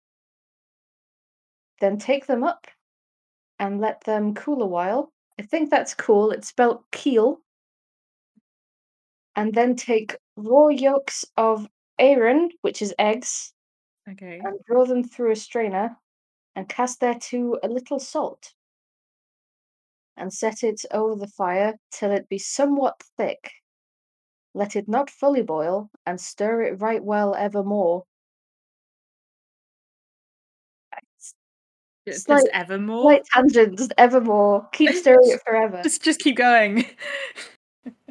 Then 1.80 1.97
take 1.99 2.26
them 2.26 2.44
up, 2.44 2.66
and 3.59 3.80
let 3.80 4.02
them 4.04 4.35
cool 4.35 4.62
a 4.62 4.66
while." 4.66 5.12
I 5.38 5.42
think 5.42 5.71
that's 5.71 5.94
cool, 5.94 6.30
it's 6.32 6.49
spelled 6.49 6.85
"keel." 6.92 7.42
And 9.37 9.54
then 9.54 9.76
take 9.76 10.16
raw 10.37 10.68
yolks 10.68 11.25
of 11.38 11.68
Ayran, 11.99 12.50
which 12.61 12.82
is 12.82 12.94
eggs, 12.99 13.54
Okay. 14.09 14.40
and 14.40 14.61
draw 14.66 14.85
them 14.87 15.04
through 15.04 15.32
a 15.32 15.37
strainer, 15.37 15.99
and 16.56 16.68
cast 16.68 17.00
thereto 17.00 17.59
a 17.62 17.68
little 17.68 18.00
salt. 18.00 18.54
And 20.16 20.33
set 20.33 20.62
it 20.62 20.83
over 20.90 21.16
the 21.16 21.26
fire 21.26 21.75
till 21.90 22.11
it 22.12 22.28
be 22.28 22.38
somewhat 22.38 23.00
thick. 23.16 23.50
Let 24.54 24.76
it 24.76 24.88
not 24.88 25.09
fully 25.09 25.42
boil, 25.42 25.90
and 26.04 26.21
stir 26.21 26.62
it 26.62 26.81
right 26.81 27.02
well 27.02 27.35
evermore. 27.35 28.04
It's 32.04 32.25
just 32.25 32.49
evermore? 32.52 33.02
slight 33.02 33.23
tangent, 33.33 33.78
just 33.78 33.92
evermore. 33.97 34.69
Keep 34.73 34.90
stirring 34.95 35.31
it 35.31 35.40
forever. 35.47 35.81
Just 35.83 36.02
just 36.02 36.21
keep 36.21 36.37
going. 36.37 36.85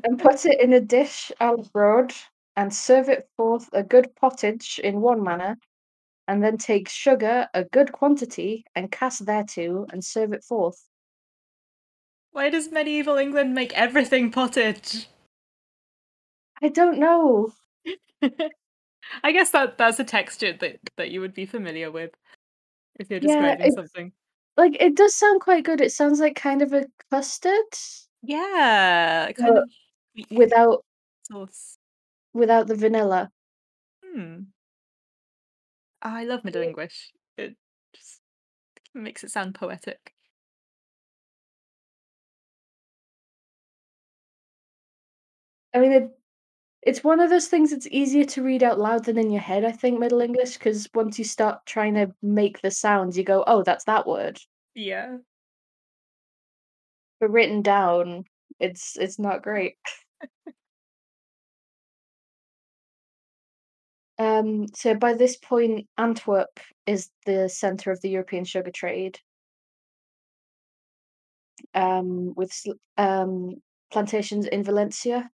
And 0.04 0.20
put 0.20 0.46
it 0.46 0.60
in 0.60 0.74
a 0.74 0.82
dish 0.82 1.32
a 1.40 1.52
la 1.52 1.64
broad, 1.74 2.14
and 2.56 2.74
serve 2.74 3.10
it 3.10 3.30
forth 3.38 3.70
a 3.74 3.84
good 3.84 4.16
pottage 4.16 4.80
in 4.84 5.02
one 5.02 5.24
manner, 5.24 5.58
and 6.28 6.44
then 6.44 6.58
take 6.58 6.90
sugar 6.90 7.48
a 7.54 7.66
good 7.66 7.92
quantity, 7.92 8.66
and 8.76 8.92
cast 8.92 9.26
thereto, 9.26 9.86
and 9.92 10.04
serve 10.04 10.34
it 10.34 10.44
forth. 10.44 10.82
Why 12.32 12.50
does 12.50 12.72
medieval 12.72 13.18
England 13.18 13.54
make 13.54 13.74
everything 13.74 14.32
pottage? 14.32 15.08
I 16.62 16.70
don't 16.70 17.00
know. 17.00 17.52
I 19.24 19.32
guess 19.32 19.50
that 19.52 19.78
that's 19.78 20.00
a 20.00 20.04
texture 20.04 20.54
that 20.54 20.78
that 20.98 21.12
you 21.12 21.20
would 21.22 21.34
be 21.34 21.46
familiar 21.46 21.92
with 21.92 22.12
if 23.00 23.10
you're 23.10 23.20
Yeah, 23.20 23.56
describing 23.56 23.72
something. 23.72 24.12
Like, 24.58 24.78
it 24.80 24.96
does 24.96 25.16
sound 25.16 25.42
quite 25.42 25.64
good. 25.64 25.82
It 25.82 25.92
sounds 25.92 26.20
like 26.20 26.36
kind 26.36 26.62
of 26.62 26.72
a 26.74 26.86
custard, 27.10 27.66
Yeah, 28.22 29.32
kind 29.34 29.58
of 29.58 29.70
without 30.30 30.86
sauce. 31.24 31.78
without 32.34 32.68
the 32.68 32.76
vanilla. 32.76 33.32
Hmm. 34.06 34.40
I 36.02 36.26
love 36.26 36.44
Middle 36.44 36.64
English. 36.64 37.12
It 37.38 37.56
just 37.94 38.22
makes 38.94 39.24
it 39.24 39.32
sound 39.32 39.56
poetic. 39.56 40.14
I 45.74 45.80
mean, 45.80 45.92
it 45.92 46.10
it's 46.84 47.04
one 47.04 47.20
of 47.20 47.30
those 47.30 47.48
things 47.48 47.72
that's 47.72 47.88
easier 47.92 48.26
to 48.26 48.44
read 48.44 48.64
out 48.64 48.80
loud 48.80 49.06
than 49.06 49.18
in 49.18 49.32
your 49.32 49.42
head, 49.42 49.66
I 49.66 49.72
think, 49.74 50.00
Middle 50.00 50.22
English, 50.22 50.56
because 50.58 50.90
once 50.96 51.20
you 51.20 51.26
start 51.26 51.66
trying 51.66 51.96
to 51.96 52.14
make 52.24 52.62
the 52.62 52.72
sounds, 52.72 53.18
you 53.18 53.24
go, 53.26 53.44
"Oh, 53.48 53.64
that's 53.64 53.86
that 53.86 54.08
word." 54.08 54.40
Yeah. 54.76 55.18
But 57.22 57.32
written 57.32 57.62
down, 57.62 58.26
it's 58.60 58.98
it's 58.98 59.18
not 59.18 59.44
great. 59.44 59.78
Um, 64.18 64.68
so 64.74 64.94
by 64.96 65.14
this 65.14 65.36
point, 65.38 65.88
Antwerp 65.98 66.60
is 66.86 67.10
the 67.26 67.50
center 67.50 67.92
of 67.92 68.02
the 68.02 68.10
European 68.10 68.46
sugar 68.46 68.72
trade, 68.72 69.20
um, 71.74 72.34
with 72.36 72.52
um, 72.98 73.56
plantations 73.92 74.46
in 74.46 74.64
Valencia. 74.64 75.30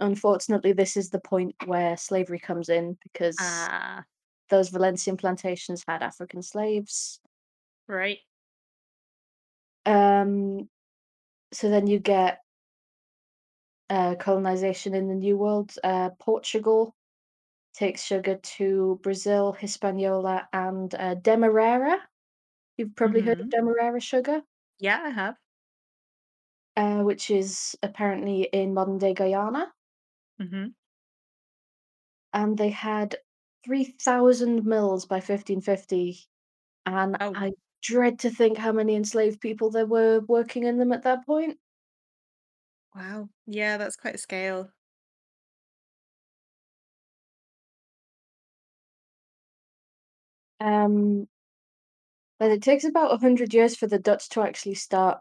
Unfortunately, 0.00 0.72
this 0.72 0.96
is 0.96 1.10
the 1.10 1.20
point 1.20 1.54
where 1.66 1.96
slavery 1.96 2.38
comes 2.40 2.68
in 2.68 2.98
because 3.02 3.70
Ah, 3.70 4.04
those 4.50 4.70
Valencian 4.70 5.16
plantations 5.16 5.84
had 5.88 6.02
African 6.02 6.42
slaves. 6.42 7.20
right. 7.88 8.20
Um, 9.86 10.68
so 11.52 11.70
then 11.70 11.86
you 11.86 11.98
get 11.98 12.40
uh, 13.88 14.14
colonization 14.16 14.94
in 14.94 15.08
the 15.08 15.14
New 15.14 15.36
World. 15.36 15.74
Uh, 15.82 16.10
Portugal 16.18 16.94
takes 17.74 18.02
sugar 18.02 18.36
to 18.36 19.00
Brazil, 19.02 19.52
Hispaniola, 19.52 20.48
and 20.52 20.94
uh, 20.96 21.14
Demerara. 21.16 21.98
You've 22.78 22.96
probably 22.96 23.22
heard 23.22 23.40
of 23.40 23.46
Mhm. 23.46 23.50
Demerara 23.50 24.00
sugar. 24.00 24.42
Yeah, 24.78 25.00
I 25.04 25.10
have. 25.10 25.36
uh, 26.76 27.02
which 27.02 27.30
is 27.30 27.76
apparently 27.82 28.42
in 28.44 28.74
modern 28.74 28.98
day 28.98 29.14
Guyana, 29.14 29.72
Mhm. 30.40 30.74
and 32.32 32.58
they 32.58 32.70
had 32.70 33.16
3,000 33.64 34.64
mills 34.66 35.06
by 35.06 35.20
1550. 35.20 36.18
And 36.86 37.18
Oh, 37.20 37.36
I 37.36 37.52
dread 37.82 38.18
to 38.20 38.30
think 38.30 38.58
how 38.58 38.72
many 38.72 38.96
enslaved 38.96 39.40
people 39.40 39.70
there 39.70 39.86
were 39.86 40.18
working 40.20 40.64
in 40.64 40.78
them 40.78 40.90
at 40.92 41.02
that 41.04 41.24
point. 41.24 41.60
wow. 42.94 43.28
Yeah, 43.46 43.76
that's 43.76 43.96
quite 43.96 44.14
a 44.14 44.18
scale. 44.18 44.72
Um, 50.60 51.26
but 52.40 52.50
it 52.50 52.60
takes 52.60 52.82
about 52.82 53.10
100 53.12 53.54
years 53.54 53.76
for 53.76 53.86
the 53.86 53.98
Dutch 53.98 54.28
to 54.30 54.42
actually 54.42 54.74
start 54.74 55.20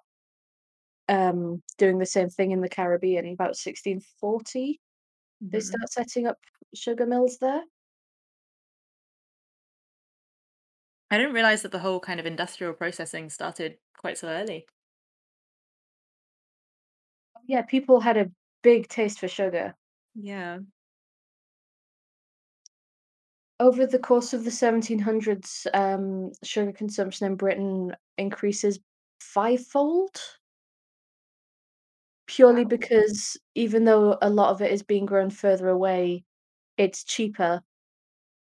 um, 1.07 1.63
doing 1.77 1.97
the 1.97 2.05
same 2.05 2.29
thing 2.29 2.51
in 2.51 2.61
the 2.61 2.69
Caribbean. 2.69 3.25
About 3.27 3.55
1640, 3.57 4.79
they 5.51 5.59
Mhm. 5.59 5.61
start 5.61 5.91
setting 5.91 6.27
up 6.27 6.39
sugar 6.75 7.05
mills 7.05 7.37
there. 7.39 7.63
I 11.11 11.17
didn't 11.19 11.33
realize 11.33 11.61
that 11.61 11.71
the 11.71 11.79
whole 11.79 11.99
kind 11.99 12.19
of 12.19 12.25
industrial 12.25 12.73
processing 12.73 13.29
started 13.29 13.77
quite 13.95 14.17
so 14.17 14.27
early. 14.27 14.65
Yeah, 17.47 17.63
people 17.63 17.99
had 17.99 18.15
a 18.17 18.31
big 18.63 18.87
taste 18.87 19.19
for 19.19 19.27
sugar. 19.27 19.75
Yeah. 20.15 20.59
Over 23.61 23.85
the 23.85 23.99
course 23.99 24.33
of 24.33 24.43
the 24.45 24.51
1700s, 24.51 25.67
um, 25.73 26.31
sugar 26.43 26.71
consumption 26.71 27.27
in 27.27 27.35
Britain 27.35 27.95
increases 28.17 28.79
fivefold, 29.19 30.17
purely 32.29 32.65
because 32.65 33.37
even 33.55 33.85
though 33.85 34.17
a 34.21 34.29
lot 34.31 34.51
of 34.51 34.61
it 34.61 34.71
is 34.71 34.83
being 34.83 35.05
grown 35.07 35.29
further 35.31 35.69
away, 35.69 36.25
it's 36.77 37.03
cheaper 37.05 37.63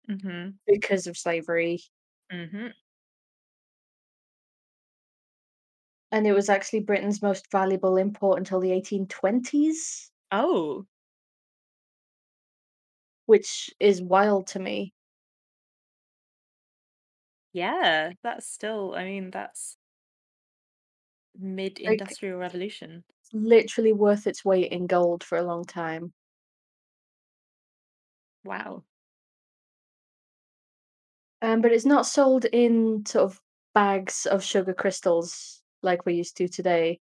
Mhm. 0.07 0.59
because 0.67 1.07
of 1.07 1.17
slavery. 1.17 1.79
Mhm. 2.31 2.73
And 6.11 6.27
it 6.27 6.33
was 6.33 6.49
actually 6.49 6.81
Britain's 6.81 7.21
most 7.21 7.49
valuable 7.49 7.95
import 7.95 8.39
until 8.39 8.59
the 8.59 8.73
1820s, 8.73 10.11
Oh, 10.31 10.87
which 13.27 13.69
is 13.79 14.01
wild 14.01 14.47
to 14.47 14.59
me. 14.59 14.93
yeah. 17.53 18.13
That's 18.21 18.47
still, 18.47 18.95
I 18.95 19.03
mean, 19.05 19.31
that's 19.31 19.77
mid-industrial 21.35 22.37
revolution. 22.37 23.05
Literally 23.33 23.93
worth 23.93 24.27
its 24.27 24.45
weight 24.45 24.71
in 24.71 24.87
gold 24.87 25.23
for 25.23 25.37
a 25.37 25.43
long 25.43 25.65
time. 25.65 26.13
Wow. 28.43 28.85
Um, 31.41 31.61
but 31.61 31.71
it's 31.71 31.85
not 31.85 32.05
sold 32.05 32.45
in 32.45 33.05
sort 33.05 33.25
of 33.31 33.41
bags 33.73 34.25
of 34.25 34.43
sugar 34.43 34.73
crystals 34.73 35.61
like 35.83 36.05
we're 36.05 36.15
used 36.15 36.37
to 36.37 36.47
today. 36.47 36.99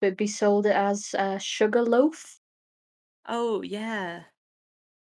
It'd 0.00 0.16
be 0.16 0.26
sold 0.26 0.64
as 0.64 1.12
a 1.12 1.38
sugar 1.38 1.82
loaf, 1.82 2.40
Oh, 3.26 3.62
yeah. 3.62 4.24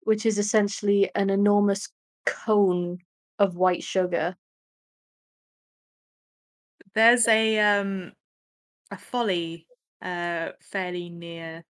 which 0.02 0.26
is 0.26 0.38
essentially 0.38 1.10
an 1.14 1.30
enormous 1.30 1.88
cone 2.26 2.98
of 3.38 3.56
white 3.56 3.82
sugar. 3.82 4.36
There's 6.94 7.26
a 7.28 7.58
um 7.58 8.12
a 8.90 8.98
folly 8.98 9.66
uh 10.02 10.50
fairly 10.62 11.08
near 11.10 11.64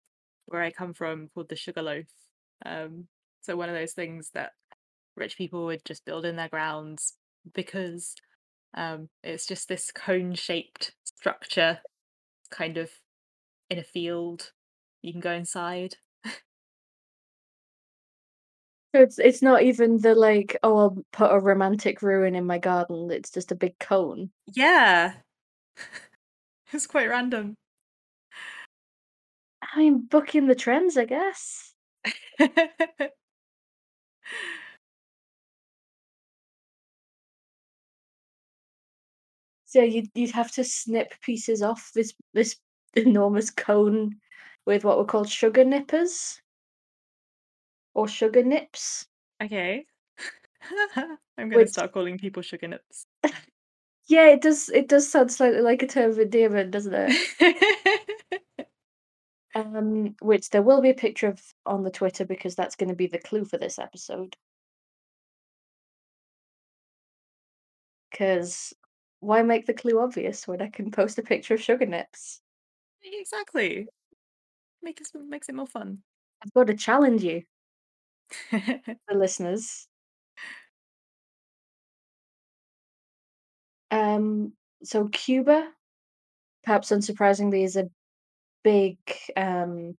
where 0.46 0.62
I 0.62 0.70
come 0.70 0.94
from 0.94 1.28
called 1.34 1.48
the 1.48 1.56
Sugarloaf. 1.56 2.06
Um 2.64 3.08
so 3.42 3.56
one 3.56 3.68
of 3.68 3.74
those 3.74 3.92
things 3.94 4.30
that 4.34 4.52
rich 5.16 5.36
people 5.38 5.66
would 5.66 5.84
just 5.84 6.04
build 6.04 6.24
in 6.24 6.36
their 6.36 6.48
grounds 6.48 7.14
because 7.54 8.14
um 8.74 9.08
it's 9.22 9.46
just 9.46 9.68
this 9.68 9.90
cone-shaped 9.92 10.94
structure 11.04 11.80
kind 12.50 12.78
of 12.78 12.90
in 13.70 13.78
a 13.78 13.84
field. 13.84 14.52
You 15.02 15.12
can 15.12 15.20
go 15.20 15.32
inside. 15.32 15.96
So 18.94 19.02
it's 19.02 19.18
it's 19.18 19.42
not 19.42 19.62
even 19.62 19.98
the 19.98 20.14
like, 20.14 20.56
oh, 20.62 20.76
I'll 20.78 21.04
put 21.12 21.30
a 21.32 21.38
romantic 21.40 22.00
ruin 22.02 22.34
in 22.34 22.46
my 22.46 22.58
garden. 22.58 23.10
It's 23.10 23.30
just 23.30 23.52
a 23.52 23.54
big 23.54 23.78
cone. 23.78 24.30
Yeah. 24.52 25.14
It's 26.72 26.86
quite 26.86 27.08
random. 27.08 27.56
I 29.62 29.78
mean, 29.78 30.00
booking 30.06 30.46
the 30.46 30.54
trends, 30.54 30.96
I 30.96 31.04
guess. 31.04 31.74
So 39.66 39.82
you'd 39.82 40.10
you'd 40.16 40.32
have 40.32 40.50
to 40.52 40.64
snip 40.64 41.20
pieces 41.20 41.62
off 41.62 41.92
this 41.94 42.12
this 42.32 42.56
enormous 42.94 43.50
cone 43.50 44.20
with 44.66 44.82
what 44.82 44.98
were 44.98 45.04
called 45.04 45.28
sugar 45.30 45.62
nippers 45.64 46.40
or 47.94 48.08
sugar 48.08 48.42
nips, 48.42 49.06
okay. 49.42 49.86
I'm 51.38 51.50
gonna 51.50 51.56
which 51.58 51.68
start 51.68 51.92
calling 51.92 52.18
people 52.18 52.42
sugar 52.42 52.68
nips. 52.68 53.06
Yeah, 54.08 54.28
it 54.28 54.40
does 54.42 54.68
it 54.70 54.88
does 54.88 55.10
sound 55.10 55.30
slightly 55.32 55.60
like 55.60 55.82
a 55.82 55.86
term 55.86 56.10
of 56.10 56.18
endearment, 56.18 56.70
doesn't 56.70 56.94
it? 56.94 58.40
Um, 59.54 60.16
which 60.22 60.48
there 60.50 60.62
will 60.62 60.80
be 60.80 60.88
a 60.88 60.94
picture 60.94 61.26
of 61.28 61.54
on 61.66 61.82
the 61.82 61.90
Twitter 61.90 62.24
because 62.24 62.54
that's 62.54 62.76
going 62.76 62.88
to 62.88 62.94
be 62.96 63.06
the 63.06 63.18
clue 63.18 63.44
for 63.44 63.58
this 63.58 63.78
episode. 63.78 64.36
Because 68.10 68.74
why 69.20 69.42
make 69.42 69.64
the 69.64 69.72
clue 69.72 69.98
obvious 69.98 70.46
when 70.46 70.60
I 70.60 70.68
can 70.68 70.90
post 70.90 71.18
a 71.18 71.22
picture 71.22 71.54
of 71.54 71.62
sugar 71.62 71.86
nips? 71.86 72.42
exactly. 73.02 73.88
Makes 74.82 75.14
it 75.14 75.22
makes 75.28 75.48
it 75.48 75.54
more 75.56 75.66
fun. 75.68 76.02
I've 76.42 76.52
got 76.54 76.68
to 76.68 76.74
challenge 76.74 77.24
you, 77.24 77.44
the 78.52 79.14
listeners. 79.14 79.88
Um, 83.90 84.54
so 84.82 85.08
Cuba, 85.08 85.72
perhaps 86.64 86.90
unsurprisingly, 86.90 87.64
is 87.64 87.76
a 87.76 87.90
big 88.64 88.98
um, 89.36 89.96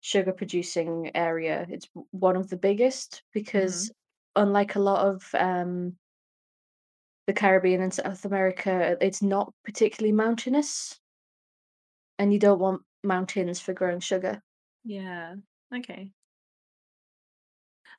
sugar 0.00 0.32
producing 0.32 1.16
area. 1.16 1.66
It's 1.70 1.88
one 2.12 2.36
of 2.36 2.50
the 2.50 2.56
biggest 2.58 3.24
because, 3.32 3.90
Mhm. 3.90 3.94
unlike 4.36 4.76
a 4.76 4.80
lot 4.80 5.06
of 5.06 5.34
um, 5.34 5.98
the 7.26 7.32
Caribbean 7.34 7.82
and 7.82 7.92
South 7.92 8.24
America, 8.24 8.96
it's 9.00 9.20
not 9.22 9.52
particularly 9.64 10.12
mountainous. 10.12 11.00
And 12.18 12.32
you 12.32 12.40
don't 12.40 12.58
want 12.58 12.82
mountains 13.04 13.60
for 13.60 13.72
growing 13.72 14.00
sugar. 14.00 14.42
Yeah. 14.84 15.36
Okay. 15.72 16.12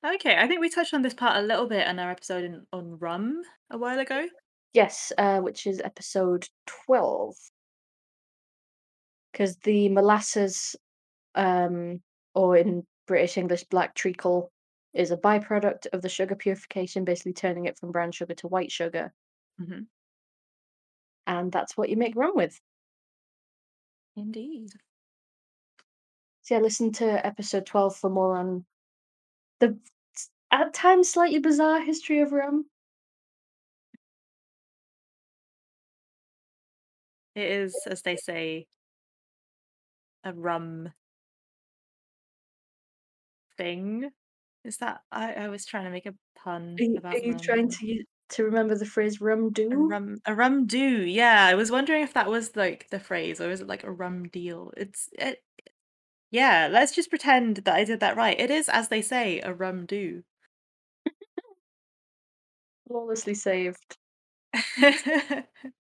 Okay, 0.03 0.37
I 0.37 0.47
think 0.47 0.61
we 0.61 0.69
touched 0.69 0.93
on 0.93 1.01
this 1.01 1.13
part 1.13 1.35
a 1.37 1.41
little 1.41 1.67
bit 1.67 1.85
in 1.87 1.99
our 1.99 2.09
episode 2.11 2.43
in, 2.45 2.65
on 2.71 2.97
rum 2.99 3.43
a 3.69 3.77
while 3.77 3.99
ago. 3.99 4.27
Yes, 4.75 5.11
uh, 5.17 5.39
which 5.41 5.65
is 5.65 5.81
episode 5.81 6.49
12. 6.67 7.35
Because 9.31 9.57
the 9.57 9.89
molasses, 9.89 10.75
um, 11.35 12.01
or 12.35 12.57
in 12.57 12.85
British 13.07 13.37
English, 13.37 13.63
black 13.65 13.95
treacle, 13.95 14.51
is 14.93 15.11
a 15.11 15.17
byproduct 15.17 15.87
of 15.93 16.01
the 16.01 16.09
sugar 16.09 16.35
purification, 16.35 17.05
basically 17.05 17.33
turning 17.33 17.65
it 17.65 17.77
from 17.79 17.91
brown 17.91 18.11
sugar 18.11 18.35
to 18.35 18.47
white 18.47 18.71
sugar. 18.71 19.13
hmm 19.59 19.83
And 21.27 21.51
that's 21.51 21.77
what 21.77 21.89
you 21.89 21.97
make 21.97 22.15
rum 22.15 22.31
with. 22.35 22.59
Indeed. 24.17 24.73
So 26.43 26.55
yeah, 26.55 26.61
listen 26.61 26.93
to 26.93 27.25
episode 27.27 27.65
12 27.65 27.97
for 27.97 28.09
more 28.09 28.37
on 28.37 28.65
the 29.59 29.79
at 30.51 30.73
times 30.73 31.09
slightly 31.09 31.39
bizarre 31.39 31.81
history 31.81 32.19
of 32.21 32.31
rum. 32.33 32.67
It 37.35 37.51
is, 37.51 37.75
as 37.85 38.01
they 38.01 38.15
say, 38.15 38.67
a 40.23 40.33
rum 40.33 40.91
thing. 43.57 44.09
Is 44.63 44.77
that 44.77 45.01
I, 45.11 45.33
I 45.33 45.47
was 45.49 45.65
trying 45.65 45.85
to 45.85 45.91
make 45.91 46.05
a 46.07 46.15
pun 46.35 46.75
Are 46.79 46.83
you, 46.83 46.99
are 47.05 47.17
you 47.19 47.31
rum. 47.33 47.39
trying 47.43 47.69
to 47.69 48.03
to 48.29 48.43
remember 48.43 48.75
the 48.75 48.85
phrase 48.85 49.21
rum 49.21 49.47
A 49.47 49.51
do? 49.51 49.87
rum 49.87 50.17
a 50.25 50.33
rum 50.33 50.65
do, 50.65 50.77
yeah. 51.05 51.45
I 51.45 51.53
was 51.55 51.69
wondering 51.71 52.01
if 52.03 52.13
that 52.13 52.27
was 52.29 52.55
like 52.55 52.87
the 52.89 52.99
phrase 52.99 53.39
or 53.39 53.51
is 53.51 53.61
it 53.61 53.67
like 53.67 53.83
a 53.83 53.91
rum 53.91 54.27
deal? 54.29 54.71
It's 54.77 55.09
it 55.13 55.43
yeah, 56.31 56.67
let's 56.71 56.93
just 56.93 57.09
pretend 57.09 57.57
that 57.57 57.73
I 57.75 57.83
did 57.85 57.99
that 58.01 58.17
right. 58.17 58.39
It 58.39 58.51
is, 58.51 58.67
as 58.69 58.89
they 58.89 59.01
say, 59.01 59.39
a 59.41 59.53
rum 59.53 59.85
do. 59.85 60.23
Flawlessly 62.87 63.33
saved. 63.35 63.97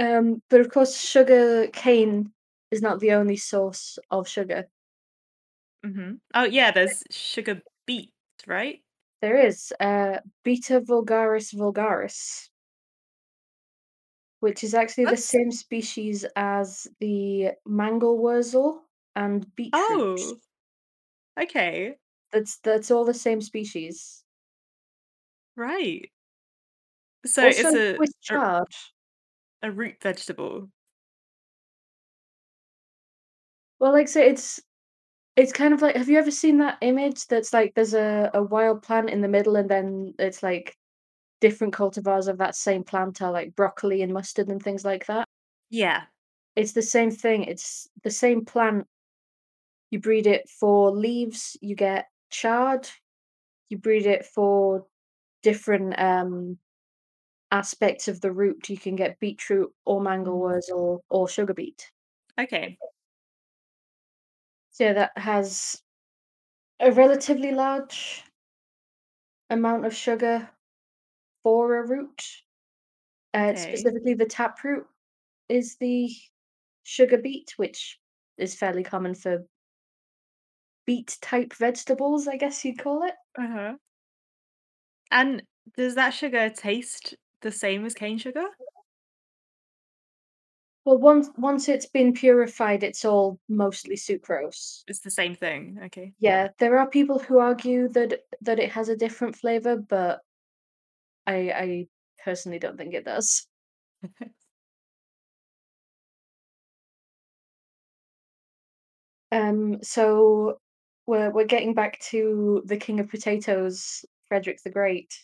Um, 0.00 0.42
but 0.48 0.60
of 0.60 0.70
course, 0.70 0.98
sugar 0.98 1.68
cane 1.68 2.32
is 2.72 2.82
not 2.82 2.98
the 3.00 3.12
only 3.12 3.36
source 3.36 4.00
of 4.10 4.26
sugar. 4.28 4.68
hmm 5.84 6.14
Oh 6.34 6.44
yeah, 6.44 6.70
there's 6.70 7.02
sugar 7.10 7.62
beet, 7.86 8.12
right? 8.46 8.82
There 9.22 9.38
is 9.38 9.72
uh, 9.80 10.20
Beta 10.42 10.78
vulgaris 10.82 11.54
vulgaris, 11.54 12.50
which 14.40 14.64
is 14.64 14.74
actually 14.74 15.06
the 15.06 15.16
same 15.16 15.50
species 15.50 16.24
as 16.36 16.86
the 16.98 17.52
mangel 17.66 18.18
wurzel 18.18 18.84
and 19.14 19.54
beetroot. 19.54 20.02
oh, 20.12 20.40
okay, 21.38 21.98
That's 22.32 22.58
that's 22.58 22.90
all 22.90 23.04
the 23.04 23.14
same 23.14 23.40
species. 23.40 24.24
right. 25.56 26.10
So 27.26 27.46
Also, 27.46 27.68
it's 27.68 27.74
a 27.74 27.96
Swiss 27.96 28.12
a, 28.30 28.34
chard. 28.34 28.68
A 29.62 29.70
root 29.70 29.96
vegetable. 30.02 30.70
Well, 33.78 33.92
like 33.92 34.04
I 34.08 34.10
say, 34.10 34.28
it's 34.30 34.60
it's 35.36 35.52
kind 35.52 35.74
of 35.74 35.82
like. 35.82 35.96
Have 35.96 36.08
you 36.08 36.18
ever 36.18 36.30
seen 36.30 36.58
that 36.58 36.78
image 36.82 37.26
that's 37.28 37.52
like 37.52 37.74
there's 37.74 37.94
a 37.94 38.30
a 38.34 38.42
wild 38.42 38.82
plant 38.82 39.10
in 39.10 39.20
the 39.22 39.28
middle, 39.28 39.56
and 39.56 39.68
then 39.70 40.14
it's 40.18 40.42
like 40.42 40.76
different 41.40 41.74
cultivars 41.74 42.28
of 42.28 42.38
that 42.38 42.56
same 42.56 42.84
plant 42.84 43.22
are 43.22 43.32
like 43.32 43.56
broccoli 43.56 44.02
and 44.02 44.12
mustard 44.12 44.48
and 44.48 44.62
things 44.62 44.84
like 44.84 45.06
that. 45.06 45.26
Yeah. 45.70 46.04
It's 46.56 46.72
the 46.72 46.82
same 46.82 47.10
thing. 47.10 47.44
It's 47.44 47.88
the 48.04 48.10
same 48.10 48.44
plant. 48.44 48.86
You 49.90 50.00
breed 50.00 50.26
it 50.26 50.48
for 50.48 50.90
leaves, 50.92 51.56
you 51.60 51.74
get 51.74 52.06
chard. 52.30 52.88
You 53.68 53.78
breed 53.78 54.06
it 54.06 54.24
for 54.26 54.86
different 55.42 55.98
um 55.98 56.58
aspects 57.52 58.08
of 58.08 58.20
the 58.20 58.32
root. 58.32 58.68
You 58.68 58.78
can 58.78 58.96
get 58.96 59.18
beetroot 59.20 59.74
or 59.84 60.00
mangel 60.00 60.38
Mhm. 60.38 60.40
wurzel 60.40 61.04
or 61.10 61.28
sugar 61.28 61.54
beet. 61.54 61.92
Okay. 62.38 62.80
So 64.70 64.92
that 64.94 65.16
has 65.16 65.84
a 66.80 66.92
relatively 66.92 67.52
large 67.52 68.24
amount 69.50 69.84
of 69.84 69.94
sugar 69.94 70.50
for 71.44 71.76
a 71.78 71.86
root. 71.86 72.24
Uh, 73.32 73.54
Okay. 73.54 73.54
specifically, 73.54 74.14
the 74.14 74.26
taproot 74.26 74.86
is 75.48 75.76
the 75.78 76.10
sugar 76.84 77.18
beet, 77.18 77.54
which 77.58 78.00
is 78.38 78.56
fairly 78.56 78.84
common 78.84 79.14
for 79.14 79.46
beet 80.84 81.16
type 81.22 81.54
vegetables, 81.54 82.28
I 82.28 82.36
guess 82.36 82.64
you'd 82.66 82.78
call 82.78 83.02
it. 83.02 83.14
Uh-huh. 83.36 83.76
And 85.12 85.44
does 85.76 85.94
that 85.94 86.10
sugar 86.10 86.50
taste 86.50 87.14
the 87.40 87.52
same 87.52 87.84
as 87.84 87.94
cane 87.94 88.18
sugar? 88.18 88.46
Well, 90.84 90.98
once 90.98 91.28
once 91.36 91.68
it's 91.68 91.86
been 91.86 92.14
purified, 92.14 92.82
it's 92.82 93.04
all 93.04 93.38
mostly 93.48 93.96
sucrose. 93.96 94.82
It's 94.88 95.00
the 95.00 95.10
same 95.10 95.34
thing. 95.34 95.78
Okay. 95.84 96.14
Yeah, 96.18 96.48
there 96.58 96.78
are 96.78 96.88
people 96.88 97.18
who 97.18 97.38
argue 97.38 97.88
that 97.90 98.20
that 98.40 98.58
it 98.58 98.72
has 98.72 98.88
a 98.88 98.96
different 98.96 99.36
flavor, 99.36 99.76
but 99.76 100.20
I 101.26 101.34
I 101.52 101.86
personally 102.24 102.58
don't 102.58 102.76
think 102.76 102.94
it 102.94 103.04
does. 103.04 103.46
Um, 109.32 109.82
so 109.82 110.58
we're 111.06 111.30
we're 111.30 111.44
getting 111.44 111.74
back 111.74 112.00
to 112.10 112.62
the 112.66 112.76
king 112.76 113.00
of 113.00 113.08
potatoes, 113.08 114.04
Frederick 114.28 114.60
the 114.62 114.70
Great. 114.70 115.14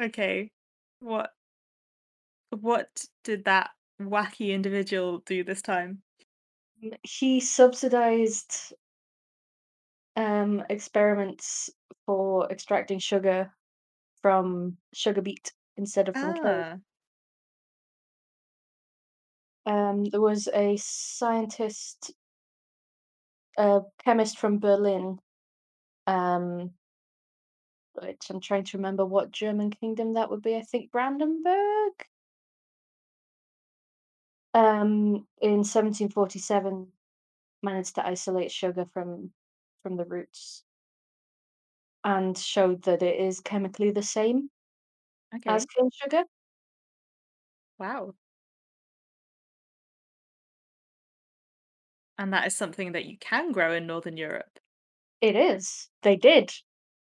Okay. 0.00 0.52
What 1.00 1.34
what 2.50 3.04
did 3.22 3.44
that 3.44 3.70
wacky 4.00 4.50
individual 4.54 5.18
do 5.20 5.44
this 5.44 5.62
time? 5.62 6.02
Mm, 6.80 6.96
He 7.02 7.40
subsidized 7.40 8.74
um 10.16 10.62
experiments 10.70 11.70
for 12.06 12.50
extracting 12.50 12.98
sugar 12.98 13.52
from 14.22 14.78
sugar 14.94 15.22
beet 15.22 15.52
instead 15.76 16.08
of 16.08 16.18
from. 16.18 16.36
Ah, 16.42 16.80
Um, 19.66 20.04
there 20.06 20.22
was 20.22 20.48
a 20.54 20.76
scientist, 20.78 22.12
a 23.58 23.80
chemist 23.98 24.38
from 24.38 24.60
Berlin, 24.60 25.18
um, 26.06 26.72
which 27.94 28.30
I'm 28.30 28.40
trying 28.40 28.64
to 28.64 28.78
remember 28.78 29.04
what 29.06 29.30
German 29.30 29.70
kingdom 29.70 30.14
that 30.14 30.30
would 30.30 30.42
be. 30.42 30.56
I 30.56 30.62
think 30.62 30.90
Brandenburg. 30.90 31.92
Um, 34.52 35.26
in 35.40 35.64
1747, 35.64 36.92
managed 37.62 37.96
to 37.96 38.06
isolate 38.06 38.52
sugar 38.52 38.86
from 38.92 39.32
from 39.82 39.96
the 39.96 40.04
roots 40.04 40.64
and 42.04 42.36
showed 42.36 42.82
that 42.82 43.02
it 43.02 43.18
is 43.18 43.40
chemically 43.40 43.90
the 43.90 44.02
same 44.02 44.50
as 45.46 45.66
cane 45.66 45.90
sugar. 45.92 46.24
Wow. 47.78 48.14
And 52.18 52.32
that 52.32 52.46
is 52.46 52.56
something 52.56 52.92
that 52.92 53.04
you 53.04 53.16
can 53.18 53.52
grow 53.52 53.72
in 53.72 53.86
Northern 53.86 54.16
Europe. 54.16 54.58
It 55.24 55.36
is. 55.36 55.88
They 56.02 56.16
did. 56.16 56.52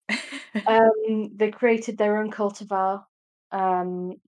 Um, 0.66 1.36
they 1.36 1.50
created 1.50 1.98
their 1.98 2.16
own 2.18 2.30
cultivar, 2.30 3.04
um, 3.50 4.20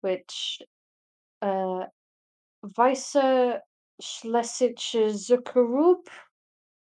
which 0.00 0.60
uh, 1.42 1.86
Weisse 2.62 3.60
Schlesische 4.02 5.10
Zuckerrübe, 5.12 6.08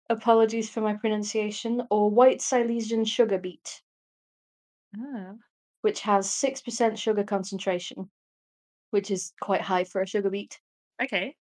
apologies 0.09 0.69
for 0.69 0.81
my 0.81 0.95
pronunciation, 0.95 1.83
or 1.91 2.09
white 2.09 2.41
Silesian 2.41 3.05
sugar 3.05 3.39
beet, 3.39 3.83
Ah, 4.95 5.39
which 5.81 5.99
has 6.01 6.29
6% 6.31 6.97
sugar 6.97 7.23
concentration, 7.25 8.09
which 8.91 9.11
is 9.11 9.33
quite 9.41 9.61
high 9.61 9.83
for 9.85 10.01
a 10.01 10.07
sugar 10.07 10.29
beet. 10.29 10.61
okay. 11.01 11.35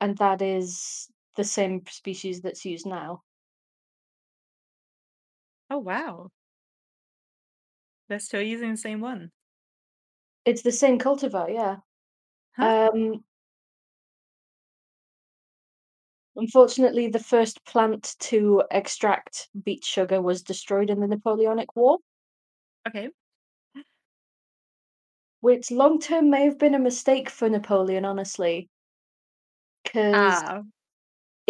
And 0.00 0.16
that 0.18 0.42
is 0.42 1.10
the 1.36 1.44
same 1.44 1.84
species 1.86 2.40
that's 2.42 2.64
used 2.64 2.86
now. 2.86 3.22
Oh, 5.68 5.78
wow. 5.78 6.30
They're 8.08 8.18
still 8.18 8.42
using 8.42 8.72
the 8.72 8.76
same 8.76 9.00
one. 9.00 9.32
It's 10.44 10.60
the 10.62 10.72
same 10.72 10.98
cultivar, 10.98 11.48
yeah. 11.52 11.78
Huh? 12.52 12.70
Um, 12.92 13.24
Unfortunately, 16.34 17.06
the 17.06 17.20
first 17.22 17.64
plant 17.64 18.16
to 18.18 18.64
extract 18.72 19.48
beet 19.62 19.84
sugar 19.84 20.20
was 20.20 20.42
destroyed 20.42 20.90
in 20.90 20.98
the 20.98 21.06
Napoleonic 21.06 21.76
War, 21.76 21.98
Okay. 22.88 23.10
which 25.40 25.70
long 25.70 25.98
term 25.98 26.30
may 26.30 26.46
have 26.46 26.56
been 26.56 26.74
a 26.74 26.78
mistake 26.78 27.28
for 27.28 27.46
Napoleon, 27.50 28.06
honestly, 28.06 28.70
because 29.84 30.42
Ah, 30.42 30.62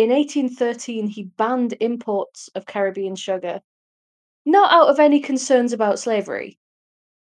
in 0.00 0.08
1813 0.08 1.08
he 1.08 1.24
banned 1.24 1.74
imports 1.78 2.48
of 2.54 2.64
Caribbean 2.64 3.16
sugar, 3.16 3.60
not 4.46 4.72
out 4.72 4.88
of 4.88 4.98
any 4.98 5.20
concerns 5.20 5.74
about 5.74 5.98
slavery. 5.98 6.58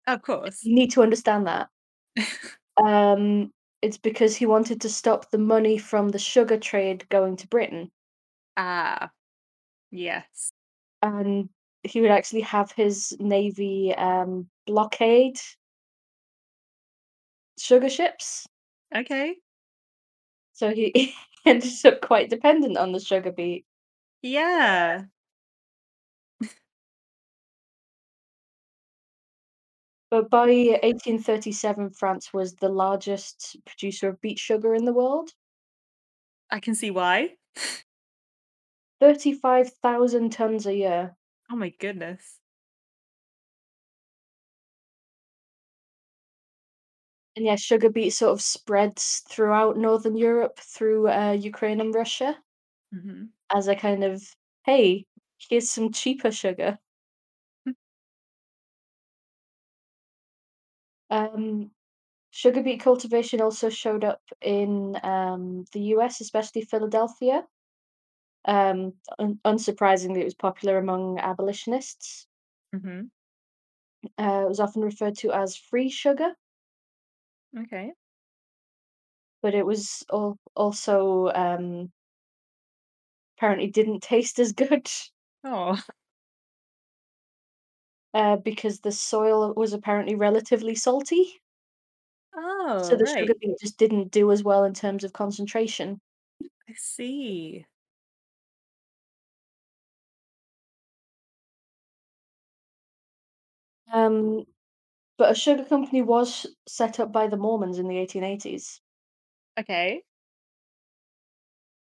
of 0.08 0.22
course. 0.22 0.64
You 0.64 0.74
need 0.74 0.90
to 0.92 1.02
understand 1.02 1.46
that. 1.46 1.68
Um, 2.76 3.52
it's 3.82 3.98
because 3.98 4.34
he 4.34 4.46
wanted 4.46 4.80
to 4.80 4.88
stop 4.88 5.30
the 5.30 5.38
money 5.38 5.78
from 5.78 6.08
the 6.08 6.18
sugar 6.18 6.58
trade 6.58 7.08
going 7.08 7.36
to 7.36 7.46
Britain. 7.46 7.92
Ah, 8.56 9.10
yes. 9.92 10.50
and 11.02 11.48
he 11.84 12.00
would 12.00 12.10
actually 12.10 12.40
have 12.40 12.72
his 12.72 13.16
navy 13.20 13.94
um, 13.94 14.48
blockade 14.66 15.38
sugar 17.58 17.88
ships. 17.88 18.44
Okay. 18.94 19.36
So 20.54 20.70
he 20.70 21.14
ended 21.46 21.72
up 21.86 22.00
quite 22.00 22.30
dependent 22.30 22.76
on 22.76 22.92
the 22.92 23.00
sugar 23.00 23.32
beet. 23.32 23.66
Yeah. 24.22 25.04
But 30.08 30.30
by 30.30 30.78
1837, 30.82 31.90
France 31.90 32.32
was 32.32 32.54
the 32.54 32.70
largest 32.70 33.58
producer 33.66 34.08
of 34.08 34.18
beet 34.22 34.38
sugar 34.38 34.74
in 34.74 34.86
the 34.86 34.94
world. 34.94 35.34
I 36.50 36.60
can 36.60 36.74
see 36.74 36.90
why. 36.90 37.36
35,000 39.00 40.30
tons 40.30 40.66
a 40.66 40.74
year. 40.76 41.16
Oh 41.50 41.56
my 41.56 41.70
goodness. 41.70 42.40
And 47.36 47.44
yeah, 47.44 47.54
sugar 47.54 47.90
beet 47.90 48.10
sort 48.10 48.32
of 48.32 48.42
spreads 48.42 49.22
throughout 49.28 49.76
Northern 49.76 50.16
Europe 50.16 50.58
through 50.58 51.08
uh, 51.08 51.30
Ukraine 51.30 51.80
and 51.80 51.94
Russia 51.94 52.42
Mhm. 52.92 53.34
as 53.54 53.68
a 53.68 53.76
kind 53.76 54.04
of, 54.04 54.22
hey, 54.64 55.06
here's 55.38 55.70
some 55.70 55.92
cheaper 55.92 56.30
sugar. 56.30 56.78
Um, 61.10 61.70
Sugar 62.30 62.62
beet 62.62 62.80
cultivation 62.80 63.40
also 63.40 63.70
showed 63.70 64.04
up 64.04 64.22
in 64.42 64.98
um, 65.04 65.64
the 65.72 65.80
US, 65.94 66.20
especially 66.20 66.62
Philadelphia. 66.62 67.48
Um, 68.46 68.94
un- 69.18 69.40
unsurprisingly, 69.44 70.20
it 70.20 70.24
was 70.24 70.34
popular 70.34 70.78
among 70.78 71.18
abolitionists. 71.18 72.26
Mhm. 72.72 73.08
Uh, 74.18 74.42
it 74.44 74.48
was 74.48 74.58
often 74.60 74.82
referred 74.82 75.16
to 75.16 75.30
as 75.32 75.56
free 75.56 75.88
sugar, 75.88 76.34
Okay. 77.56 77.94
but 79.42 79.54
it 79.54 79.64
was 79.66 80.02
al- 80.12 80.38
also 80.56 81.28
um, 81.34 81.92
apparently 83.38 83.68
didn't 83.70 84.02
taste 84.02 84.38
as 84.40 84.52
good 84.52 84.90
Oh. 85.44 85.78
uh, 88.14 88.36
because 88.36 88.80
the 88.80 88.92
soil 88.92 89.52
was 89.54 89.72
apparently 89.72 90.14
relatively 90.14 90.74
salty. 90.74 91.40
Oh 92.32 92.84
so 92.84 92.94
Oh, 92.94 92.96
the 92.96 93.04
sugar 93.06 93.34
right. 93.34 93.36
beet 93.40 93.58
just 93.58 93.78
didn't 93.78 94.12
do 94.12 94.30
as 94.30 94.44
well 94.44 94.62
in 94.62 94.74
terms 94.74 95.02
of 95.02 95.12
concentration. 95.12 96.00
I 96.68 96.74
see. 96.74 97.66
Um, 103.92 104.44
but 105.16 105.30
a 105.30 105.34
sugar 105.34 105.64
company 105.64 106.02
was 106.02 106.46
set 106.68 107.00
up 107.00 107.12
by 107.12 107.26
the 107.28 107.36
Mormons 107.36 107.78
in 107.78 107.88
the 107.88 107.98
1880s. 107.98 108.80
Okay. 109.58 110.02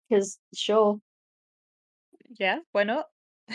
Because, 0.08 0.38
sure, 0.54 1.00
Yeah, 2.38 2.60
why 2.72 2.84
not? 2.84 3.06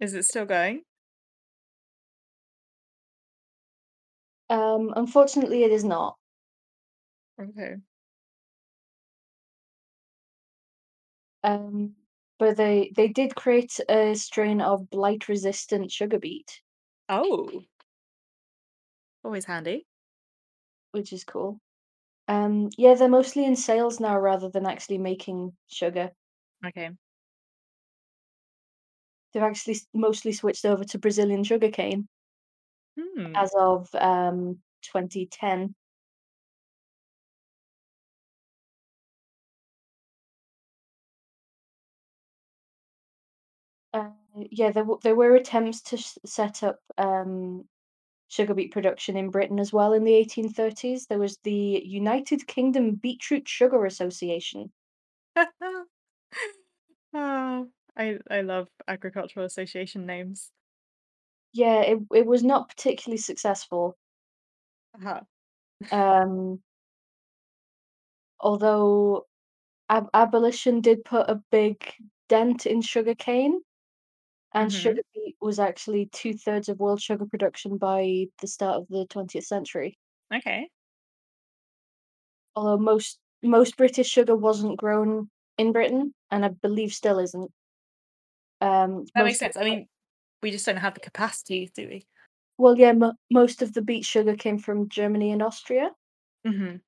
Is 0.00 0.14
it 0.14 0.24
still 0.24 0.46
going? 0.46 0.84
Um, 4.50 4.92
unfortunately, 4.96 5.62
it 5.62 5.70
is 5.70 5.84
not. 5.84 6.16
Okay. 7.38 7.76
Um, 11.42 11.96
but 12.38 12.58
they 12.58 12.92
they 12.94 13.08
did 13.08 13.34
create 13.36 13.80
a 13.88 14.14
strain 14.14 14.60
of 14.60 14.90
blight-resistant 14.90 15.90
sugar 15.90 16.18
beet, 16.18 16.60
Oh, 17.08 17.64
always 19.24 19.44
handy. 19.44 19.86
which 20.90 21.12
is 21.12 21.22
cool. 21.24 21.60
Um, 22.28 22.70
yeah, 22.78 22.94
they're 22.94 23.08
mostly 23.08 23.44
in 23.44 23.56
sales 23.56 24.00
now 24.00 24.18
rather 24.18 24.48
than 24.50 24.66
actually 24.66 24.98
making 24.98 25.56
sugar. 25.68 26.12
Okay. 26.64 26.96
They've 29.32 29.42
actually 29.44 29.74
s- 29.74 29.86
mostly 29.94 30.32
switched 30.32 30.64
over 30.64 30.82
to 30.82 30.98
Brazilian 30.98 31.44
sugarcane 31.44 32.08
Hmm. 32.96 33.36
as 33.36 33.52
of 33.58 33.88
um 33.94 34.62
2010. 34.82 35.74
Yeah, 44.36 44.70
there 44.70 44.84
w- 44.84 45.00
there 45.02 45.16
were 45.16 45.34
attempts 45.34 45.80
to 45.82 45.96
s- 45.96 46.18
set 46.24 46.62
up 46.62 46.80
um 46.98 47.68
sugar 48.28 48.54
beet 48.54 48.72
production 48.72 49.16
in 49.16 49.30
Britain 49.30 49.60
as 49.60 49.72
well 49.72 49.92
in 49.94 50.04
the 50.04 50.14
1830s. 50.14 51.06
There 51.08 51.18
was 51.20 51.38
the 51.44 51.82
United 51.86 52.46
Kingdom 52.48 52.96
Beetroot 52.96 53.48
Sugar 53.48 53.86
Association. 53.86 54.72
Oh, 57.12 57.68
I 57.96 58.18
I 58.30 58.42
love 58.42 58.68
agricultural 58.86 59.44
association 59.46 60.06
names. 60.06 60.52
Yeah, 61.52 61.80
it 61.80 61.98
it 62.14 62.24
was 62.26 62.44
not 62.44 62.68
particularly 62.68 63.18
successful. 63.18 63.96
Uh-huh. 64.94 65.20
Um, 65.90 66.62
although 68.40 69.26
ab- 69.90 70.10
abolition 70.14 70.80
did 70.80 71.04
put 71.04 71.30
a 71.30 71.42
big 71.52 71.92
dent 72.28 72.66
in 72.66 72.82
sugarcane, 72.82 73.62
and 74.56 74.70
Mhm. 74.70 74.74
sugar 74.74 75.02
beet 75.14 75.36
was 75.40 75.58
actually 75.60 76.06
two 76.06 76.34
thirds 76.34 76.68
of 76.68 76.78
world 76.80 77.00
sugar 77.00 77.26
production 77.26 77.76
by 77.78 78.26
the 78.40 78.46
start 78.48 78.76
of 78.76 78.88
the 78.88 79.06
20th 79.06 79.44
century. 79.46 79.98
Okay. 80.34 80.68
Although 82.56 82.78
most 82.78 83.18
most 83.42 83.76
British 83.76 84.08
sugar 84.08 84.34
wasn't 84.34 84.78
grown 84.78 85.30
in 85.58 85.72
Britain, 85.72 86.14
and 86.30 86.44
I 86.44 86.48
believe 86.48 86.92
still 86.92 87.18
isn't. 87.18 87.52
Um, 88.60 89.04
That 89.14 89.24
makes 89.24 89.38
sense. 89.38 89.56
I 89.56 89.64
mean, 89.64 89.86
we 90.42 90.50
just 90.50 90.66
don't 90.66 90.76
have 90.76 90.94
the 90.94 91.00
capacity, 91.00 91.70
do 91.74 91.88
we? 91.88 92.06
well, 92.58 92.76
yeah, 92.78 92.92
mo- 92.92 93.14
most 93.30 93.60
of 93.62 93.74
the 93.74 93.82
beet 93.82 94.04
sugar 94.04 94.34
came 94.34 94.58
from 94.58 94.88
Germany 94.88 95.30
and 95.32 95.42
Austria. 95.42 95.90
Mhm. 96.44 96.80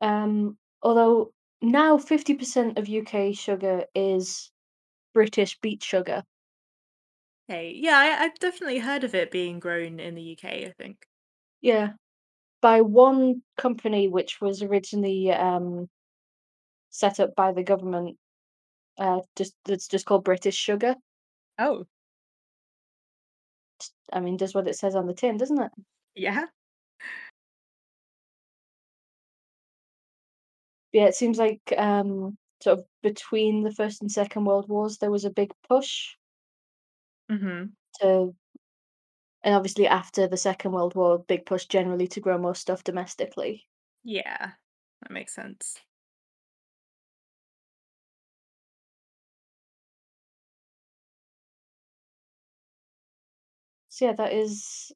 Um, 0.00 0.58
although 0.82 1.32
now 1.60 1.96
50% 1.98 2.78
of 2.78 2.88
UK 2.88 3.32
sugar 3.32 3.84
is 3.94 4.50
British 5.12 5.58
beet 5.60 5.82
sugar. 5.82 6.24
Okay. 7.48 7.72
Yeah, 7.76 7.98
I, 7.98 8.24
I've 8.24 8.38
definitely 8.38 8.78
heard 8.78 9.04
of 9.04 9.14
it 9.14 9.30
being 9.30 9.58
grown 9.60 10.00
in 10.00 10.14
the 10.14 10.22
UK, 10.22 10.66
I 10.66 10.72
think. 10.78 11.06
Yeah, 11.60 11.92
by 12.60 12.80
one 12.80 13.42
company 13.56 14.08
which 14.08 14.40
was 14.40 14.62
originally 14.62 15.30
um, 15.30 15.88
set 16.90 17.20
up 17.20 17.34
by 17.34 17.52
the 17.52 17.62
government. 17.62 18.16
Uh, 18.98 19.20
just 19.36 19.54
that's 19.64 19.88
just 19.88 20.06
called 20.06 20.24
British 20.24 20.56
Sugar. 20.56 20.94
Oh, 21.58 21.86
I 24.12 24.20
mean, 24.20 24.36
does 24.36 24.54
what 24.54 24.68
it 24.68 24.76
says 24.76 24.94
on 24.94 25.06
the 25.06 25.14
tin, 25.14 25.36
doesn't 25.36 25.60
it? 25.60 25.72
yeah. 26.14 26.46
Yeah, 30.92 31.06
it 31.06 31.14
seems 31.14 31.38
like 31.38 31.60
um, 31.76 32.36
sort 32.62 32.78
of 32.80 32.86
between 33.02 33.62
the 33.64 33.72
First 33.72 34.00
and 34.02 34.10
Second 34.12 34.44
World 34.46 34.68
Wars, 34.68 34.98
there 34.98 35.10
was 35.10 35.24
a 35.26 35.30
big 35.30 35.52
push 35.68 36.16
Mhm. 37.28 37.74
to, 38.00 38.34
and 39.44 39.54
obviously 39.54 39.86
after 39.86 40.26
the 40.26 40.36
Second 40.36 40.72
World 40.72 40.96
War, 40.96 41.16
big 41.20 41.46
push 41.46 41.66
generally 41.66 42.08
to 42.08 42.18
grow 42.20 42.38
more 42.38 42.56
stuff 42.56 42.82
domestically. 42.82 43.68
Yeah. 44.04 44.52
That 45.02 45.10
makes 45.12 45.34
sense. 45.34 45.80
So 53.88 54.06
yeah, 54.06 54.12
that 54.14 54.32
is 54.32 54.92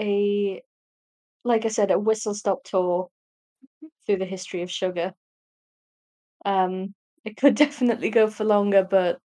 a 0.00 0.62
like 1.44 1.64
I 1.64 1.68
said, 1.68 1.90
a 1.92 1.98
whistle 1.98 2.34
stop 2.34 2.64
tour 2.64 3.10
through 4.06 4.18
the 4.18 4.26
history 4.26 4.62
of 4.62 4.70
sugar. 4.70 5.14
Um, 6.46 6.94
it 7.24 7.36
could 7.36 7.54
definitely 7.66 8.08
go 8.08 8.30
for 8.30 8.44
longer, 8.44 8.86
but 8.88 9.18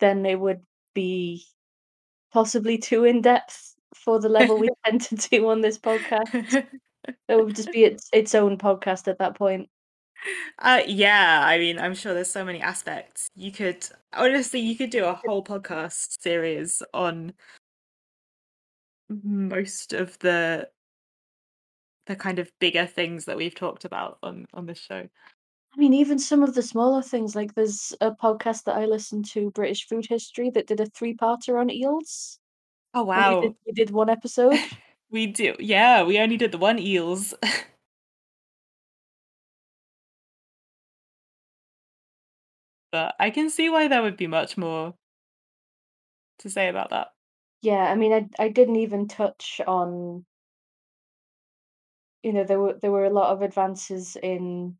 then 0.00 0.26
it 0.26 0.38
would 0.38 0.60
be 0.94 1.46
possibly 2.32 2.76
too 2.76 3.04
in-depth 3.04 3.74
for 3.94 4.20
the 4.20 4.28
level 4.28 4.58
we 4.58 4.68
tend 4.84 5.00
to 5.02 5.14
do 5.16 5.48
on 5.48 5.62
this 5.62 5.78
podcast. 5.78 6.66
It 7.28 7.44
would 7.44 7.56
just 7.56 7.72
be 7.72 7.84
its 7.84 8.08
its 8.12 8.34
own 8.34 8.58
podcast 8.58 9.08
at 9.08 9.18
that 9.18 9.36
point. 9.36 9.70
Uh, 10.58 10.82
yeah, 10.86 11.42
I 11.44 11.58
mean, 11.58 11.78
I'm 11.78 11.94
sure 11.94 12.12
there's 12.12 12.30
so 12.30 12.44
many 12.44 12.60
aspects. 12.60 13.28
You 13.36 13.52
could 13.52 13.86
honestly, 14.12 14.60
you 14.60 14.76
could 14.76 14.90
do 14.90 15.04
a 15.04 15.20
whole 15.24 15.44
podcast 15.44 16.20
series 16.20 16.82
on 16.92 17.32
most 19.08 19.92
of 19.92 20.18
the 20.18 20.68
the 22.06 22.16
kind 22.16 22.38
of 22.38 22.50
bigger 22.58 22.86
things 22.86 23.26
that 23.26 23.36
we've 23.36 23.54
talked 23.54 23.84
about 23.84 24.18
on 24.22 24.46
on 24.52 24.66
this 24.66 24.78
show. 24.78 25.08
I 25.74 25.76
mean, 25.78 25.94
even 25.94 26.18
some 26.18 26.42
of 26.42 26.54
the 26.54 26.62
smaller 26.62 27.02
things, 27.02 27.36
like 27.36 27.54
there's 27.54 27.94
a 28.00 28.10
podcast 28.10 28.64
that 28.64 28.76
I 28.76 28.86
listen 28.86 29.22
to, 29.34 29.50
British 29.50 29.86
Food 29.86 30.06
History, 30.06 30.50
that 30.50 30.66
did 30.66 30.80
a 30.80 30.86
three-parter 30.86 31.60
on 31.60 31.70
eels. 31.70 32.40
Oh 32.94 33.04
And 33.14 33.26
we 33.26 33.36
did 33.36 33.54
wow. 33.54 33.56
we 33.66 33.72
did 33.72 33.90
one 33.92 34.10
episode. 34.10 34.58
We 35.10 35.26
do. 35.26 35.54
Yeah, 35.58 36.02
we 36.02 36.18
only 36.18 36.36
did 36.36 36.52
the 36.52 36.58
one 36.58 36.78
eels. 36.78 37.34
but 42.92 43.14
I 43.18 43.30
can 43.30 43.50
see 43.50 43.68
why 43.70 43.88
there 43.88 44.02
would 44.02 44.16
be 44.16 44.26
much 44.26 44.56
more 44.56 44.94
to 46.38 46.50
say 46.50 46.68
about 46.68 46.90
that. 46.90 47.08
Yeah, 47.62 47.84
I 47.90 47.94
mean, 47.94 48.12
I 48.12 48.28
I 48.44 48.48
didn't 48.48 48.76
even 48.76 49.06
touch 49.06 49.60
on 49.66 50.26
you 52.22 52.32
know, 52.32 52.44
there 52.44 52.60
were 52.60 52.74
there 52.80 52.90
were 52.90 53.04
a 53.04 53.10
lot 53.10 53.32
of 53.32 53.42
advances 53.42 54.16
in 54.16 54.78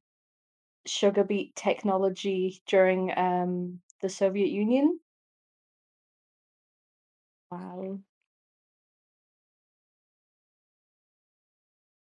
sugar 0.88 1.24
beet 1.24 1.54
technology 1.56 2.62
during 2.66 3.16
um 3.18 3.80
the 4.00 4.08
Soviet 4.08 4.48
Union. 4.48 5.00
Wow. 7.50 8.00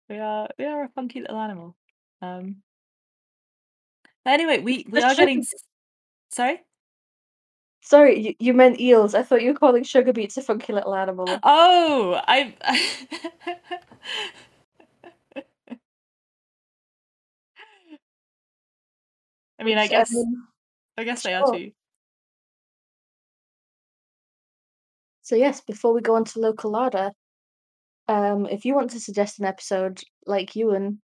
We 0.10 0.20
are 0.20 0.50
they 0.58 0.66
are 0.66 0.84
a 0.84 0.90
funky 0.90 1.22
little 1.22 1.38
animal. 1.40 1.76
Um 2.22 2.64
anyway, 4.26 4.60
we 4.60 4.86
we 4.90 5.02
are 5.02 5.16
getting 5.16 5.46
sorry? 6.30 6.62
Sorry, 7.82 8.20
you, 8.20 8.36
you 8.40 8.54
meant 8.54 8.82
eels. 8.82 9.16
I 9.16 9.24
thought 9.24 9.42
you 9.42 9.54
were 9.54 9.60
calling 9.60 9.84
sugar 9.84 10.12
beets 10.12 10.36
a 10.38 10.42
funky 10.42 10.74
little 10.74 10.94
animal. 10.94 11.40
Oh, 11.44 12.20
I 12.28 12.54
I 19.60 19.64
mean, 19.64 19.78
I 19.78 19.88
guess 19.88 20.16
I 20.98 21.04
guess 21.04 21.24
they 21.24 21.34
are 21.34 21.52
too. 21.52 21.72
So 25.22 25.36
yes, 25.36 25.62
before 25.62 25.94
we 25.94 26.02
go 26.02 26.16
on 26.16 26.24
to 26.26 26.40
local 26.40 26.72
larder, 26.72 27.12
um, 28.08 28.46
if 28.46 28.66
you 28.66 28.76
want 28.76 28.92
to 28.92 29.00
suggest 29.00 29.40
an 29.40 29.46
episode 29.46 30.02
like 30.26 30.56
Ewan, 30.56 31.02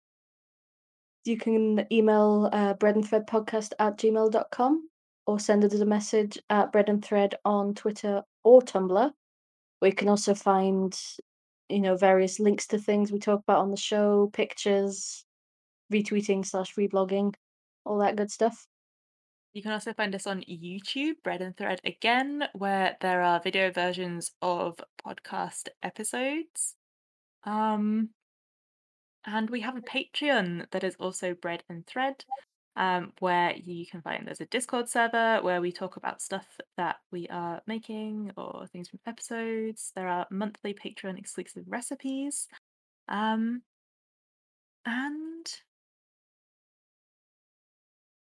you 1.24 1.36
can 1.36 1.86
email 1.90 2.48
uh, 2.52 2.74
breadandthreadpodcast 2.74 3.72
at 3.78 3.98
gmail.com 3.98 4.88
or 5.26 5.38
send 5.38 5.64
us 5.64 5.74
a 5.74 5.84
message 5.84 6.38
at 6.50 6.72
bread 6.72 6.88
and 6.88 7.04
thread 7.04 7.34
on 7.44 7.74
Twitter 7.74 8.22
or 8.44 8.60
Tumblr, 8.60 9.12
where 9.78 9.90
you 9.90 9.94
can 9.94 10.08
also 10.08 10.34
find, 10.34 10.96
you 11.68 11.80
know, 11.80 11.96
various 11.96 12.40
links 12.40 12.66
to 12.68 12.78
things 12.78 13.12
we 13.12 13.18
talk 13.18 13.40
about 13.40 13.60
on 13.60 13.70
the 13.70 13.76
show, 13.76 14.30
pictures, 14.32 15.24
retweeting 15.92 16.44
slash 16.44 16.74
reblogging, 16.74 17.34
all 17.84 17.98
that 17.98 18.16
good 18.16 18.30
stuff. 18.30 18.66
You 19.52 19.62
can 19.62 19.72
also 19.72 19.92
find 19.92 20.14
us 20.14 20.26
on 20.26 20.42
YouTube, 20.42 21.14
Bread 21.22 21.42
and 21.42 21.56
Thread 21.56 21.80
again, 21.84 22.44
where 22.54 22.96
there 23.00 23.20
are 23.20 23.40
video 23.40 23.70
versions 23.70 24.32
of 24.40 24.80
podcast 25.06 25.68
episodes. 25.82 26.74
Um, 27.44 28.10
and 29.26 29.50
we 29.50 29.60
have 29.60 29.76
a 29.76 29.82
Patreon 29.82 30.70
that 30.70 30.84
is 30.84 30.96
also 30.98 31.34
Bread 31.34 31.64
and 31.68 31.86
Thread, 31.86 32.24
um, 32.76 33.12
where 33.18 33.54
you 33.54 33.84
can 33.86 34.00
find 34.00 34.26
there's 34.26 34.40
a 34.40 34.46
Discord 34.46 34.88
server 34.88 35.40
where 35.42 35.60
we 35.60 35.70
talk 35.70 35.96
about 35.96 36.22
stuff 36.22 36.46
that 36.78 36.96
we 37.10 37.28
are 37.28 37.60
making 37.66 38.32
or 38.38 38.66
things 38.72 38.88
from 38.88 39.00
episodes. 39.06 39.92
There 39.94 40.08
are 40.08 40.26
monthly 40.30 40.72
Patreon 40.72 41.18
exclusive 41.18 41.64
recipes. 41.68 42.48
Um, 43.08 43.62
and 44.86 45.46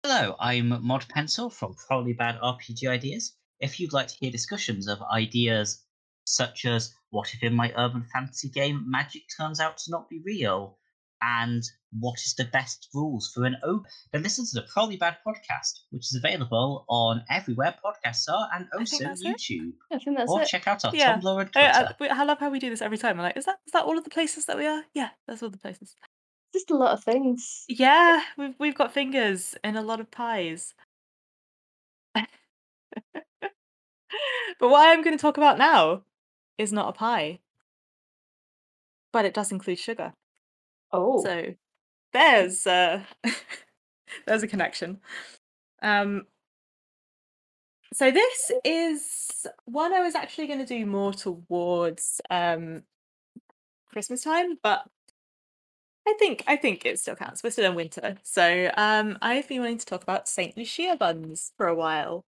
Hello, 0.08 0.36
I'm 0.39 0.86
Mod 0.86 1.10
Pencil 1.10 1.50
from 1.50 1.74
Probably 1.88 2.13
Bad 2.13 2.39
RPG 2.39 2.88
Ideas. 2.88 3.34
If 3.60 3.80
you'd 3.80 3.91
like 3.91 4.08
to 4.10 4.15
hear 4.20 4.30
discussions 4.30 4.88
of 4.88 5.02
ideas 5.02 5.84
such 6.26 6.65
as 6.65 6.94
what 7.10 7.34
if 7.34 7.41
in 7.41 7.56
my 7.56 7.74
urban 7.76 8.06
fantasy 8.13 8.50
game 8.50 8.84
magic 8.86 9.24
turns 9.36 9.60
out 9.60 9.80
to 9.80 9.89
not 9.89 10.08
be 10.08 10.22
real, 10.24 10.78
and 11.24 11.63
what 12.00 12.20
is 12.20 12.36
the 12.36 12.46
best 12.46 12.88
rules 12.94 13.32
for 13.34 13.46
an 13.46 13.56
open, 13.63 13.89
then 14.13 14.22
listen 14.22 14.46
to 14.46 14.52
the 14.54 14.68
Probably 14.72 14.96
Bad 14.96 15.18
podcast, 15.26 15.80
which 15.89 16.04
is 16.04 16.22
available 16.24 16.86
on 16.88 17.24
everywhere 17.32 17.74
podcasts 17.84 18.30
are 18.30 18.48
and 18.54 18.68
I 18.76 18.78
also. 18.78 19.06
YouTube. 19.06 19.74
I 19.91 19.98
think 19.98 20.18
that's 20.20 20.32
Or 20.32 20.44
it. 20.44 20.48
check 20.48 20.68
out 20.68 20.86
our 20.86 20.96
Yeah. 20.96 21.18
Tumblr 21.18 21.41
and 21.41 21.50
I, 21.56 21.82
I, 21.82 21.91
Twitter. 21.94 22.13
I 22.13 22.26
love 22.26 22.38
how 22.38 22.52
we 22.52 22.60
do 22.60 22.70
this 22.70 22.84
every 22.84 23.00
time. 23.00 23.18
We're 23.18 23.24
like, 23.24 23.38
is 23.38 23.46
that 23.46 23.58
is 23.65 23.72
that 23.72 23.86
all 23.86 23.98
of 23.98 24.04
the 24.04 24.12
places 24.12 24.46
that 24.46 24.56
we 24.56 24.68
are? 24.68 24.84
Yeah, 24.94 25.10
that's 25.28 25.41
all 25.41 25.50
the 25.50 25.58
places. 25.58 25.96
Just 26.56 26.72
a 26.72 26.78
lot 26.78 26.94
of 26.94 27.04
things. 27.04 27.65
Yeah, 27.68 28.22
we've 28.38 28.56
we've 28.58 28.76
got 28.76 28.94
fingers 28.94 29.58
in 29.62 29.76
a 29.76 29.82
lot 29.82 30.00
of 30.00 30.10
pies. 30.10 30.74
but 32.15 32.30
what 34.62 34.88
I'm 34.88 35.04
going 35.04 35.18
to 35.18 35.22
talk 35.22 35.36
about 35.36 35.58
now 35.58 36.04
is 36.58 36.72
not 36.72 36.88
a 36.88 36.94
pie, 36.94 37.39
but 39.12 39.26
it 39.26 39.34
does 39.34 39.52
include 39.52 39.80
sugar. 39.80 40.13
Oh, 40.94 41.22
So 41.22 41.56
there's 42.13 42.65
uh, 42.65 43.02
there's 44.26 44.44
a 44.44 44.48
connection. 44.48 45.02
Um, 45.82 46.22
so 47.94 48.12
this 48.12 48.52
is 48.63 49.46
one 49.65 49.94
I 49.94 50.00
was 50.00 50.15
actually 50.15 50.48
going 50.48 50.60
to 50.60 50.65
do 50.65 50.86
more 50.86 51.12
towards 51.12 52.22
um, 52.30 52.84
Christmas 53.91 54.22
time, 54.22 54.58
but 54.63 54.86
I 56.08 56.13
think 56.20 56.44
I 56.48 56.56
think 56.56 56.86
it 56.86 57.00
still 57.00 57.15
counts. 57.15 57.44
We're 57.44 57.50
still 57.50 57.70
in 57.70 57.76
winter, 57.76 58.15
so 58.24 58.70
um, 58.78 59.18
I've 59.22 59.48
been 59.48 59.62
wanting 59.62 59.80
to 59.80 59.86
talk 59.86 60.04
about 60.04 60.28
Saint 60.28 60.56
Lucia 60.58 60.96
buns 61.00 61.52
for 61.58 61.68
a 61.68 61.76
while, 61.76 62.26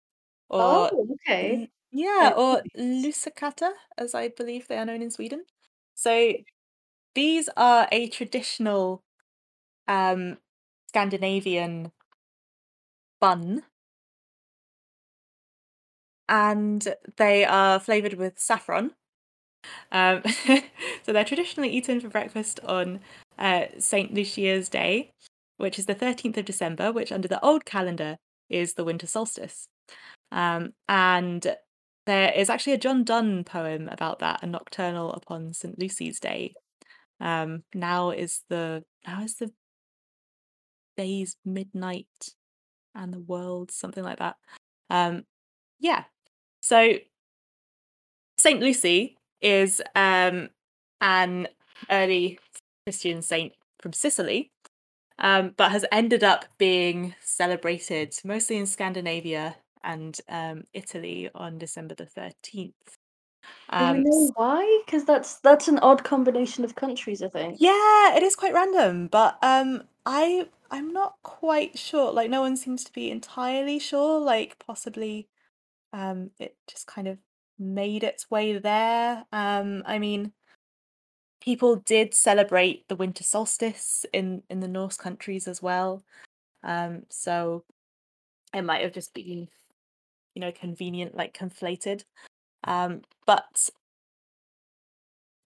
or 0.50 0.90
oh, 0.92 1.08
okay. 1.14 1.70
Yeah, 1.92 2.32
or 2.36 2.62
lussekatter, 2.76 3.72
as 3.98 4.14
I 4.14 4.28
believe 4.28 4.68
they 4.68 4.78
are 4.78 4.84
known 4.86 5.02
in 5.02 5.10
Sweden. 5.10 5.44
So 5.94 6.34
these 7.14 7.48
are 7.56 7.88
a 7.92 8.08
traditional 8.08 9.02
um, 9.88 10.38
Scandinavian 10.88 11.92
bun, 13.20 13.62
and 16.28 16.94
they 17.16 17.44
are 17.44 17.78
flavored 17.80 18.14
with 18.14 18.38
saffron. 18.38 18.92
Um, 19.92 20.22
so 21.04 21.12
they're 21.12 21.24
traditionally 21.24 21.70
eaten 21.70 22.00
for 22.00 22.08
breakfast 22.08 22.60
on 22.64 23.00
uh, 23.38 23.66
Saint 23.78 24.14
Lucia's 24.14 24.68
Day, 24.68 25.12
which 25.56 25.78
is 25.78 25.86
the 25.86 25.94
13th 25.94 26.38
of 26.38 26.44
December, 26.44 26.92
which 26.92 27.12
under 27.12 27.28
the 27.28 27.42
old 27.44 27.64
calendar 27.64 28.16
is 28.48 28.74
the 28.74 28.84
winter 28.84 29.06
solstice. 29.06 29.68
Um, 30.30 30.72
and 30.88 31.56
there 32.06 32.32
is 32.32 32.50
actually 32.50 32.74
a 32.74 32.78
John 32.78 33.04
Donne 33.04 33.44
poem 33.44 33.88
about 33.88 34.18
that, 34.20 34.42
a 34.42 34.46
nocturnal 34.46 35.12
upon 35.12 35.54
St. 35.54 35.78
Lucy's 35.78 36.18
Day. 36.18 36.54
Um, 37.20 37.62
now 37.74 38.10
is 38.10 38.42
the 38.48 38.84
now 39.06 39.22
is 39.22 39.36
the 39.36 39.52
day's 40.96 41.36
midnight 41.44 42.06
and 42.94 43.12
the 43.12 43.20
world, 43.20 43.70
something 43.70 44.02
like 44.02 44.18
that. 44.18 44.36
Um, 44.90 45.24
yeah. 45.78 46.04
So 46.60 46.94
Saint 48.38 48.60
Lucy 48.60 49.16
is 49.40 49.80
um, 49.94 50.48
an 51.00 51.48
early 51.90 52.38
Christian 52.86 53.22
saint 53.22 53.54
from 53.80 53.92
Sicily, 53.92 54.52
um, 55.18 55.54
but 55.56 55.72
has 55.72 55.84
ended 55.92 56.24
up 56.24 56.46
being 56.58 57.14
celebrated 57.20 58.14
mostly 58.24 58.58
in 58.58 58.66
Scandinavia 58.66 59.56
and 59.84 60.20
um, 60.28 60.64
Italy 60.74 61.30
on 61.34 61.58
December 61.58 61.94
the 61.94 62.06
13th. 62.06 62.98
Do 63.76 63.86
we 63.86 63.98
Um, 63.98 64.02
know 64.02 64.32
why? 64.34 64.82
Because 64.86 65.04
that's 65.04 65.38
that's 65.40 65.68
an 65.68 65.78
odd 65.80 66.04
combination 66.04 66.64
of 66.64 66.74
countries, 66.74 67.22
I 67.22 67.28
think. 67.28 67.60
yeah, 67.60 68.16
it 68.16 68.22
is 68.22 68.36
quite 68.36 68.54
random, 68.54 69.08
but 69.08 69.38
um, 69.42 69.84
I 70.06 70.48
I'm 70.70 70.92
not 70.92 71.16
quite 71.22 71.78
sure. 71.78 72.12
Like, 72.12 72.30
no 72.30 72.40
one 72.40 72.56
seems 72.56 72.84
to 72.84 72.92
be 72.92 73.10
entirely 73.10 73.78
sure. 73.78 74.18
Like, 74.20 74.58
possibly, 74.58 75.28
um, 75.92 76.30
it 76.40 76.56
just 76.68 76.86
kind 76.86 77.08
of 77.08 77.18
made 77.58 78.04
its 78.04 78.30
way 78.30 78.58
there. 78.58 79.26
Um, 79.32 79.82
I 79.86 79.98
mean, 79.98 80.32
people 81.42 81.76
did 81.76 82.14
celebrate 82.14 82.86
the 82.88 82.96
winter 82.96 83.24
solstice 83.24 84.06
in 84.12 84.42
in 84.48 84.60
the 84.60 84.68
Norse 84.68 84.96
countries 84.96 85.48
as 85.48 85.60
well. 85.60 86.02
Um, 86.62 87.02
so 87.10 87.64
it 88.54 88.62
might 88.62 88.82
have 88.82 88.92
just 88.92 89.12
been, 89.12 89.48
you 90.34 90.40
know, 90.40 90.52
convenient, 90.52 91.16
like 91.16 91.36
conflated. 91.36 92.04
Um, 92.64 93.02
but 93.26 93.68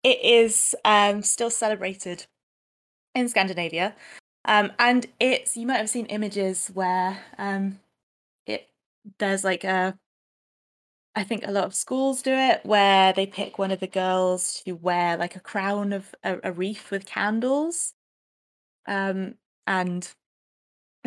it 0.03 0.20
is 0.22 0.74
um, 0.84 1.22
still 1.22 1.51
celebrated 1.51 2.26
in 3.14 3.28
Scandinavia. 3.28 3.97
Um, 4.44 4.72
and 4.78 5.07
it's 5.18 5.57
you 5.57 5.66
might 5.66 5.78
have 5.78 5.90
seen 5.90 6.07
images 6.07 6.70
where 6.74 7.18
um, 7.38 7.80
it 8.47 8.68
there's 9.18 9.44
like 9.44 9.64
a 9.64 9.99
I 11.17 11.25
think 11.25 11.47
a 11.47 11.51
lot 11.51 11.64
of 11.64 11.75
schools 11.75 12.21
do 12.21 12.33
it 12.35 12.61
where 12.64 13.12
they 13.14 13.27
pick 13.27 13.59
one 13.59 13.71
of 13.71 13.81
the 13.81 13.87
girls 13.87 14.62
to 14.64 14.73
wear 14.73 15.17
like 15.17 15.35
a 15.35 15.41
crown 15.41 15.95
of 15.95 16.14
a, 16.23 16.39
a 16.45 16.53
wreath 16.53 16.91
with 16.91 17.07
candles. 17.07 17.95
Um, 18.87 19.37
and 19.67 20.12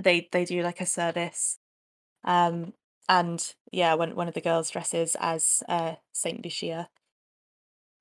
they 0.02 0.30
they 0.32 0.46
do 0.46 0.64
like 0.64 0.82
a 0.82 0.86
service. 0.86 1.60
Um, 2.24 2.74
and 3.08 3.56
yeah, 3.72 3.94
one 3.96 4.16
one 4.16 4.28
of 4.28 4.34
the 4.34 4.42
girls 4.42 4.72
dresses 4.72 5.16
as 5.20 5.64
uh, 5.70 5.96
Saint 6.12 6.44
Lucia. 6.44 6.90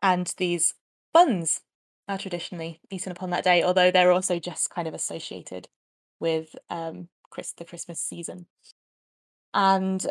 And 0.02 0.32
these 0.38 0.74
buns 1.12 1.60
are 2.08 2.18
traditionally 2.18 2.80
eaten 2.90 3.12
upon 3.12 3.30
that 3.30 3.44
day, 3.44 3.62
although 3.62 3.90
they're 3.90 4.12
also 4.12 4.38
just 4.38 4.70
kind 4.70 4.88
of 4.88 4.94
associated 4.94 5.68
with 6.20 6.56
um, 6.70 7.08
Chris 7.30 7.52
the 7.52 7.64
Christmas 7.64 8.00
season. 8.00 8.46
And 9.54 10.06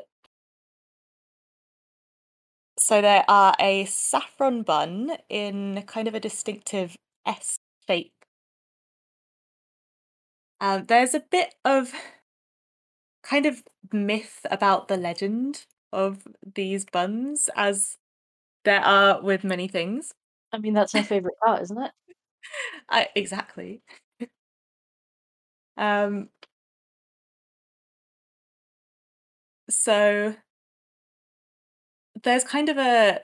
so 2.88 3.02
there 3.02 3.26
are 3.28 3.54
a 3.60 3.86
saffron 3.86 4.64
bun 4.64 5.18
in 5.30 5.84
kind 5.88 6.08
of 6.08 6.16
a 6.16 6.20
distinctive 6.22 6.96
S 7.26 7.60
shape. 7.88 8.14
Um, 10.60 10.86
there's 10.88 11.14
a 11.14 11.20
bit 11.20 11.56
of 11.66 11.94
kind 13.24 13.46
of 13.46 13.64
myth 13.92 14.46
about 14.52 14.88
the 14.88 14.98
legend 14.98 15.66
of 15.92 16.24
these 16.56 16.86
buns, 16.86 17.50
as 17.56 17.98
there 18.66 18.82
are 18.82 19.22
with 19.22 19.46
many 19.46 19.70
things. 19.70 20.14
I 20.54 20.60
mean, 20.60 20.74
that's 20.76 20.96
my 20.96 21.04
favorite 21.04 21.36
part, 21.46 21.64
isn't 21.64 21.78
it? 21.84 21.92
I, 22.90 23.10
exactly. 23.16 23.82
um, 25.78 26.30
so 29.70 30.36
there's 32.24 32.44
kind 32.44 32.70
of 32.70 32.78
a 32.78 33.20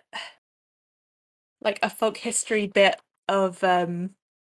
like 1.61 1.79
a 1.81 1.89
folk 1.89 2.17
history 2.17 2.67
bit 2.67 2.99
of 3.27 3.63
um 3.63 4.11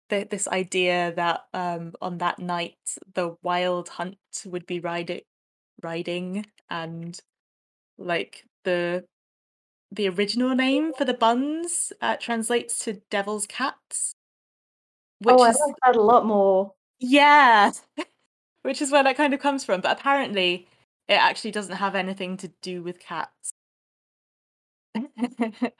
th- 0.09 0.29
this 0.29 0.47
idea 0.47 1.13
that 1.15 1.41
um 1.53 1.93
on 2.01 2.17
that 2.19 2.39
night 2.39 2.77
the 3.15 3.35
wild 3.41 3.89
hunt 3.89 4.17
would 4.45 4.65
be 4.65 4.79
riding 4.79 5.21
riding 5.81 6.45
and 6.69 7.19
like 7.97 8.45
the 8.63 9.03
the 9.91 10.07
original 10.07 10.53
name 10.53 10.93
for 10.93 11.03
the 11.03 11.13
buns 11.13 11.91
uh, 12.01 12.15
translates 12.17 12.77
to 12.79 13.01
devil's 13.09 13.47
cats 13.47 14.13
which 15.21 15.35
oh, 15.37 15.43
I 15.43 15.49
is 15.49 15.61
like 15.65 15.75
that 15.85 15.95
a 15.95 16.01
lot 16.01 16.25
more. 16.25 16.73
yeah 16.99 17.71
which 18.61 18.81
is 18.81 18.91
where 18.91 19.03
that 19.03 19.17
kind 19.17 19.33
of 19.33 19.39
comes 19.39 19.63
from 19.63 19.81
but 19.81 19.97
apparently 19.99 20.67
it 21.07 21.13
actually 21.13 21.51
doesn't 21.51 21.77
have 21.77 21.95
anything 21.95 22.37
to 22.37 22.51
do 22.61 22.83
with 22.83 22.99
cats 22.99 23.53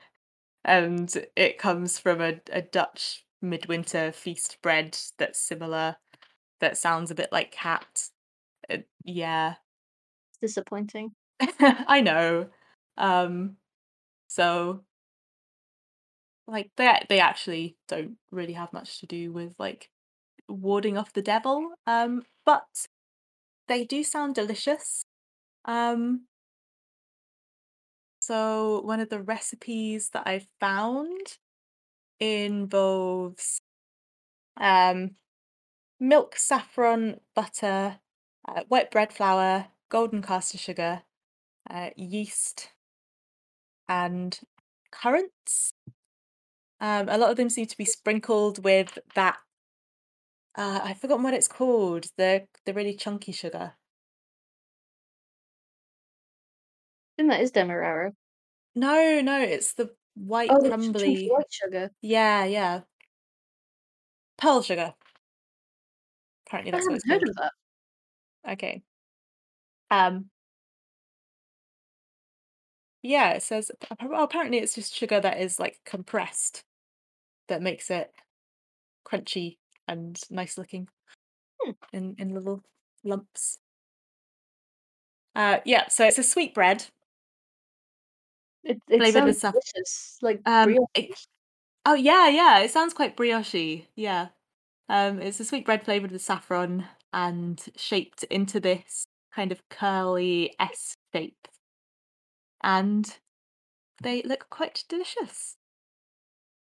and 0.66 1.28
it 1.36 1.58
comes 1.58 2.00
from 2.00 2.22
a, 2.22 2.40
a 2.52 2.62
Dutch 2.62 3.26
midwinter 3.42 4.12
feast 4.12 4.58
bread 4.62 4.98
that's 5.18 5.40
similar, 5.40 5.98
that 6.62 6.78
sounds 6.78 7.12
a 7.12 7.16
bit 7.16 7.30
like 7.32 7.52
cat. 7.52 8.04
Uh, 8.70 8.78
yeah, 9.06 9.56
disappointing. 10.42 11.14
I 11.60 12.02
know. 12.02 12.48
Um, 12.98 13.58
so 14.28 14.84
like 16.48 16.72
they 16.78 17.00
they 17.10 17.20
actually 17.20 17.78
don't 17.88 18.18
really 18.32 18.54
have 18.54 18.74
much 18.74 19.00
to 19.00 19.06
do 19.06 19.32
with 19.32 19.54
like 19.60 19.90
warding 20.50 20.98
off 20.98 21.14
the 21.14 21.22
devil. 21.22 21.72
Um, 21.88 22.24
but 22.46 22.88
they 23.68 23.86
do 23.86 24.04
sound 24.04 24.36
delicious. 24.36 25.04
Um, 25.66 26.28
so 28.30 28.82
one 28.82 29.00
of 29.00 29.10
the 29.10 29.24
recipes 29.24 30.12
that 30.12 30.22
I 30.28 30.46
found 30.60 31.40
involves 32.20 33.60
um, 34.56 35.16
milk, 36.00 36.36
saffron, 36.38 37.22
butter, 37.34 37.98
uh, 38.48 38.62
white 38.68 38.92
bread 38.92 39.12
flour, 39.12 39.70
golden 39.90 40.22
caster 40.22 40.60
sugar, 40.60 41.02
uh, 41.72 41.90
yeast, 41.96 42.70
and 43.88 44.40
currants. 44.92 45.74
Um, 46.80 47.10
a 47.10 47.18
lot 47.18 47.32
of 47.32 47.38
them 47.38 47.50
seem 47.50 47.66
to 47.66 47.78
be 47.78 47.86
sprinkled 47.86 48.64
with 48.64 49.00
that. 49.16 49.38
Uh, 50.56 50.82
I've 50.84 51.00
forgotten 51.00 51.24
what 51.24 51.34
it's 51.34 51.48
called. 51.48 52.06
The 52.16 52.46
the 52.68 52.76
really 52.76 52.94
chunky 52.94 53.32
sugar. 53.32 53.74
Think 57.20 57.32
that 57.32 57.42
is 57.42 57.52
Demerara. 57.52 58.14
No, 58.76 59.20
no, 59.20 59.42
it's 59.42 59.74
the 59.74 59.94
white 60.16 60.50
Oh, 60.50 60.60
crumbly. 60.62 61.28
white 61.30 61.52
sugar. 61.52 61.92
Yeah, 62.02 62.46
yeah. 62.46 62.82
Pearl 64.38 64.62
sugar. 64.62 64.94
Apparently 66.48 66.72
that's 66.72 66.86
what 66.88 66.94
haven't 66.94 66.96
it's 66.96 67.10
heard 67.10 67.20
called. 67.20 67.30
of 67.30 67.36
that. 68.46 68.52
Okay. 68.54 68.84
Um. 69.92 70.30
Yeah, 73.02 73.32
it 73.32 73.44
says 73.44 73.70
well, 74.06 74.24
apparently 74.24 74.60
it's 74.60 74.76
just 74.76 74.94
sugar 74.96 75.20
that 75.20 75.40
is 75.42 75.60
like 75.60 75.80
compressed 75.86 76.64
that 77.50 77.62
makes 77.62 77.90
it 77.92 78.12
crunchy 79.06 79.58
and 79.88 80.18
nice 80.30 80.58
looking 80.58 80.88
Hmm. 81.62 81.72
in 81.92 82.16
in 82.18 82.34
little 82.34 82.64
lumps. 83.04 83.60
Uh, 85.36 85.60
yeah, 85.66 85.88
so 85.90 86.06
it's 86.06 86.18
a 86.18 86.24
sweet 86.24 86.54
bread. 86.54 86.86
It 88.64 88.82
it 88.90 88.98
Flavored 88.98 89.24
with 89.26 89.38
sounds 89.38 89.56
saff- 89.56 89.62
delicious, 89.74 90.18
like 90.22 90.42
Um, 90.46 90.66
brioche. 90.66 90.88
it- 90.96 91.28
oh 91.86 91.94
yeah, 91.96 92.28
yeah, 92.30 92.60
it 92.60 92.72
sounds 92.72 92.94
quite 92.94 93.16
brioche. 93.16 93.84
Yeah. 93.96 94.30
Um, 94.90 95.22
it's 95.22 95.40
a 95.40 95.46
sweet 95.46 95.66
bread 95.66 95.84
flavored 95.86 96.12
with 96.12 96.22
saffron 96.22 96.86
and 97.14 97.64
shaped 97.76 98.24
into 98.26 98.60
this 98.60 99.06
kind 99.34 99.52
of 99.52 99.62
curly 99.70 100.56
S 100.60 100.96
shape. 101.14 101.48
And 102.64 103.18
they 104.02 104.22
look 104.24 104.50
quite 104.50 104.84
delicious. 104.90 105.56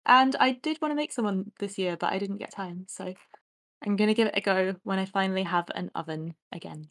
And 0.07 0.37
I 0.39 0.53
did 0.53 0.81
want 0.81 0.93
to 0.93 0.97
make 0.97 1.13
someone 1.13 1.53
this 1.59 1.79
year, 1.79 1.97
but 1.97 2.13
I 2.13 2.19
didn't 2.19 2.39
get 2.39 2.51
time. 2.53 2.87
So 2.89 3.15
I'm 3.85 3.97
going 3.97 4.09
to 4.09 4.15
give 4.15 4.29
it 4.29 4.37
a 4.37 4.41
go 4.41 4.77
when 4.85 4.99
I 4.99 5.07
finally 5.07 5.43
have 5.45 5.67
an 5.75 5.91
oven 5.95 6.35
again. 6.53 6.89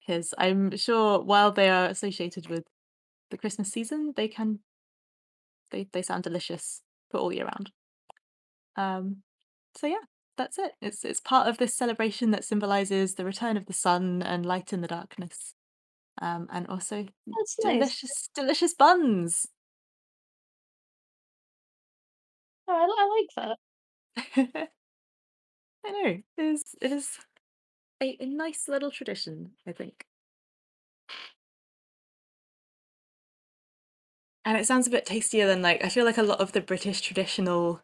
Because 0.00 0.34
I'm 0.38 0.76
sure 0.76 1.20
while 1.22 1.52
they 1.52 1.68
are 1.70 1.86
associated 1.86 2.48
with 2.48 2.64
the 3.30 3.38
Christmas 3.38 3.70
season, 3.70 4.12
they 4.16 4.28
can 4.28 4.60
they, 5.70 5.88
they 5.92 6.02
sound 6.02 6.24
delicious 6.24 6.82
for 7.10 7.18
all 7.18 7.32
year 7.32 7.44
round. 7.44 7.70
Um 8.76 9.18
so 9.76 9.86
yeah, 9.86 10.04
that's 10.36 10.58
it. 10.58 10.72
It's 10.80 11.04
it's 11.04 11.20
part 11.20 11.48
of 11.48 11.58
this 11.58 11.74
celebration 11.74 12.30
that 12.30 12.44
symbolizes 12.44 13.14
the 13.14 13.24
return 13.24 13.56
of 13.56 13.66
the 13.66 13.72
sun 13.72 14.22
and 14.22 14.46
light 14.46 14.72
in 14.72 14.80
the 14.80 14.88
darkness. 14.88 15.54
Um 16.20 16.48
and 16.50 16.66
also 16.68 17.06
That's 17.26 17.56
nice. 17.64 17.74
delicious 17.78 18.28
delicious 18.34 18.74
buns. 18.74 19.46
Oh, 22.68 22.72
I, 22.72 23.38
I 23.38 23.46
like 23.46 23.56
that. 24.36 24.68
I 25.84 25.90
know. 25.90 26.22
It 26.36 26.44
is 26.44 26.74
it 26.80 26.92
is 26.92 27.18
a, 28.02 28.16
a 28.20 28.26
nice 28.26 28.68
little 28.68 28.90
tradition, 28.90 29.52
I 29.66 29.72
think. 29.72 30.06
And 34.44 34.56
it 34.56 34.66
sounds 34.66 34.86
a 34.86 34.90
bit 34.90 35.06
tastier 35.06 35.46
than 35.46 35.62
like 35.62 35.84
I 35.84 35.88
feel 35.88 36.04
like 36.04 36.18
a 36.18 36.22
lot 36.22 36.40
of 36.40 36.52
the 36.52 36.60
British 36.60 37.00
traditional 37.00 37.82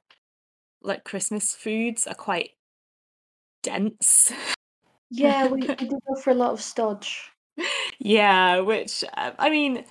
like 0.83 1.05
Christmas 1.05 1.55
foods 1.55 2.07
are 2.07 2.15
quite 2.15 2.51
dense. 3.63 4.33
Yeah, 5.11 5.47
we, 5.47 5.61
we 5.69 5.75
do 5.75 5.99
go 6.07 6.21
for 6.21 6.31
a 6.31 6.35
lot 6.35 6.53
of 6.53 6.63
stodge. 6.63 7.31
yeah, 7.99 8.61
which 8.61 9.05
uh, 9.17 9.33
I 9.39 9.51
mean, 9.51 9.85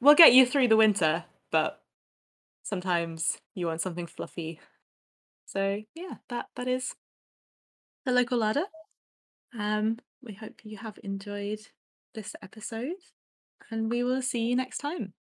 will 0.00 0.14
get 0.14 0.32
you 0.32 0.46
through 0.46 0.68
the 0.68 0.76
winter, 0.76 1.24
but 1.50 1.82
sometimes 2.62 3.38
you 3.54 3.66
want 3.66 3.80
something 3.80 4.06
fluffy. 4.06 4.60
So 5.46 5.82
yeah, 5.94 6.16
that 6.28 6.46
that 6.56 6.68
is 6.68 6.94
the 8.04 8.12
local 8.12 8.38
larder. 8.38 8.64
Um, 9.58 9.98
we 10.22 10.34
hope 10.34 10.60
you 10.64 10.78
have 10.78 10.98
enjoyed 11.02 11.60
this 12.14 12.34
episode, 12.42 12.96
and 13.70 13.90
we 13.90 14.02
will 14.02 14.22
see 14.22 14.42
you 14.42 14.56
next 14.56 14.78
time. 14.78 15.14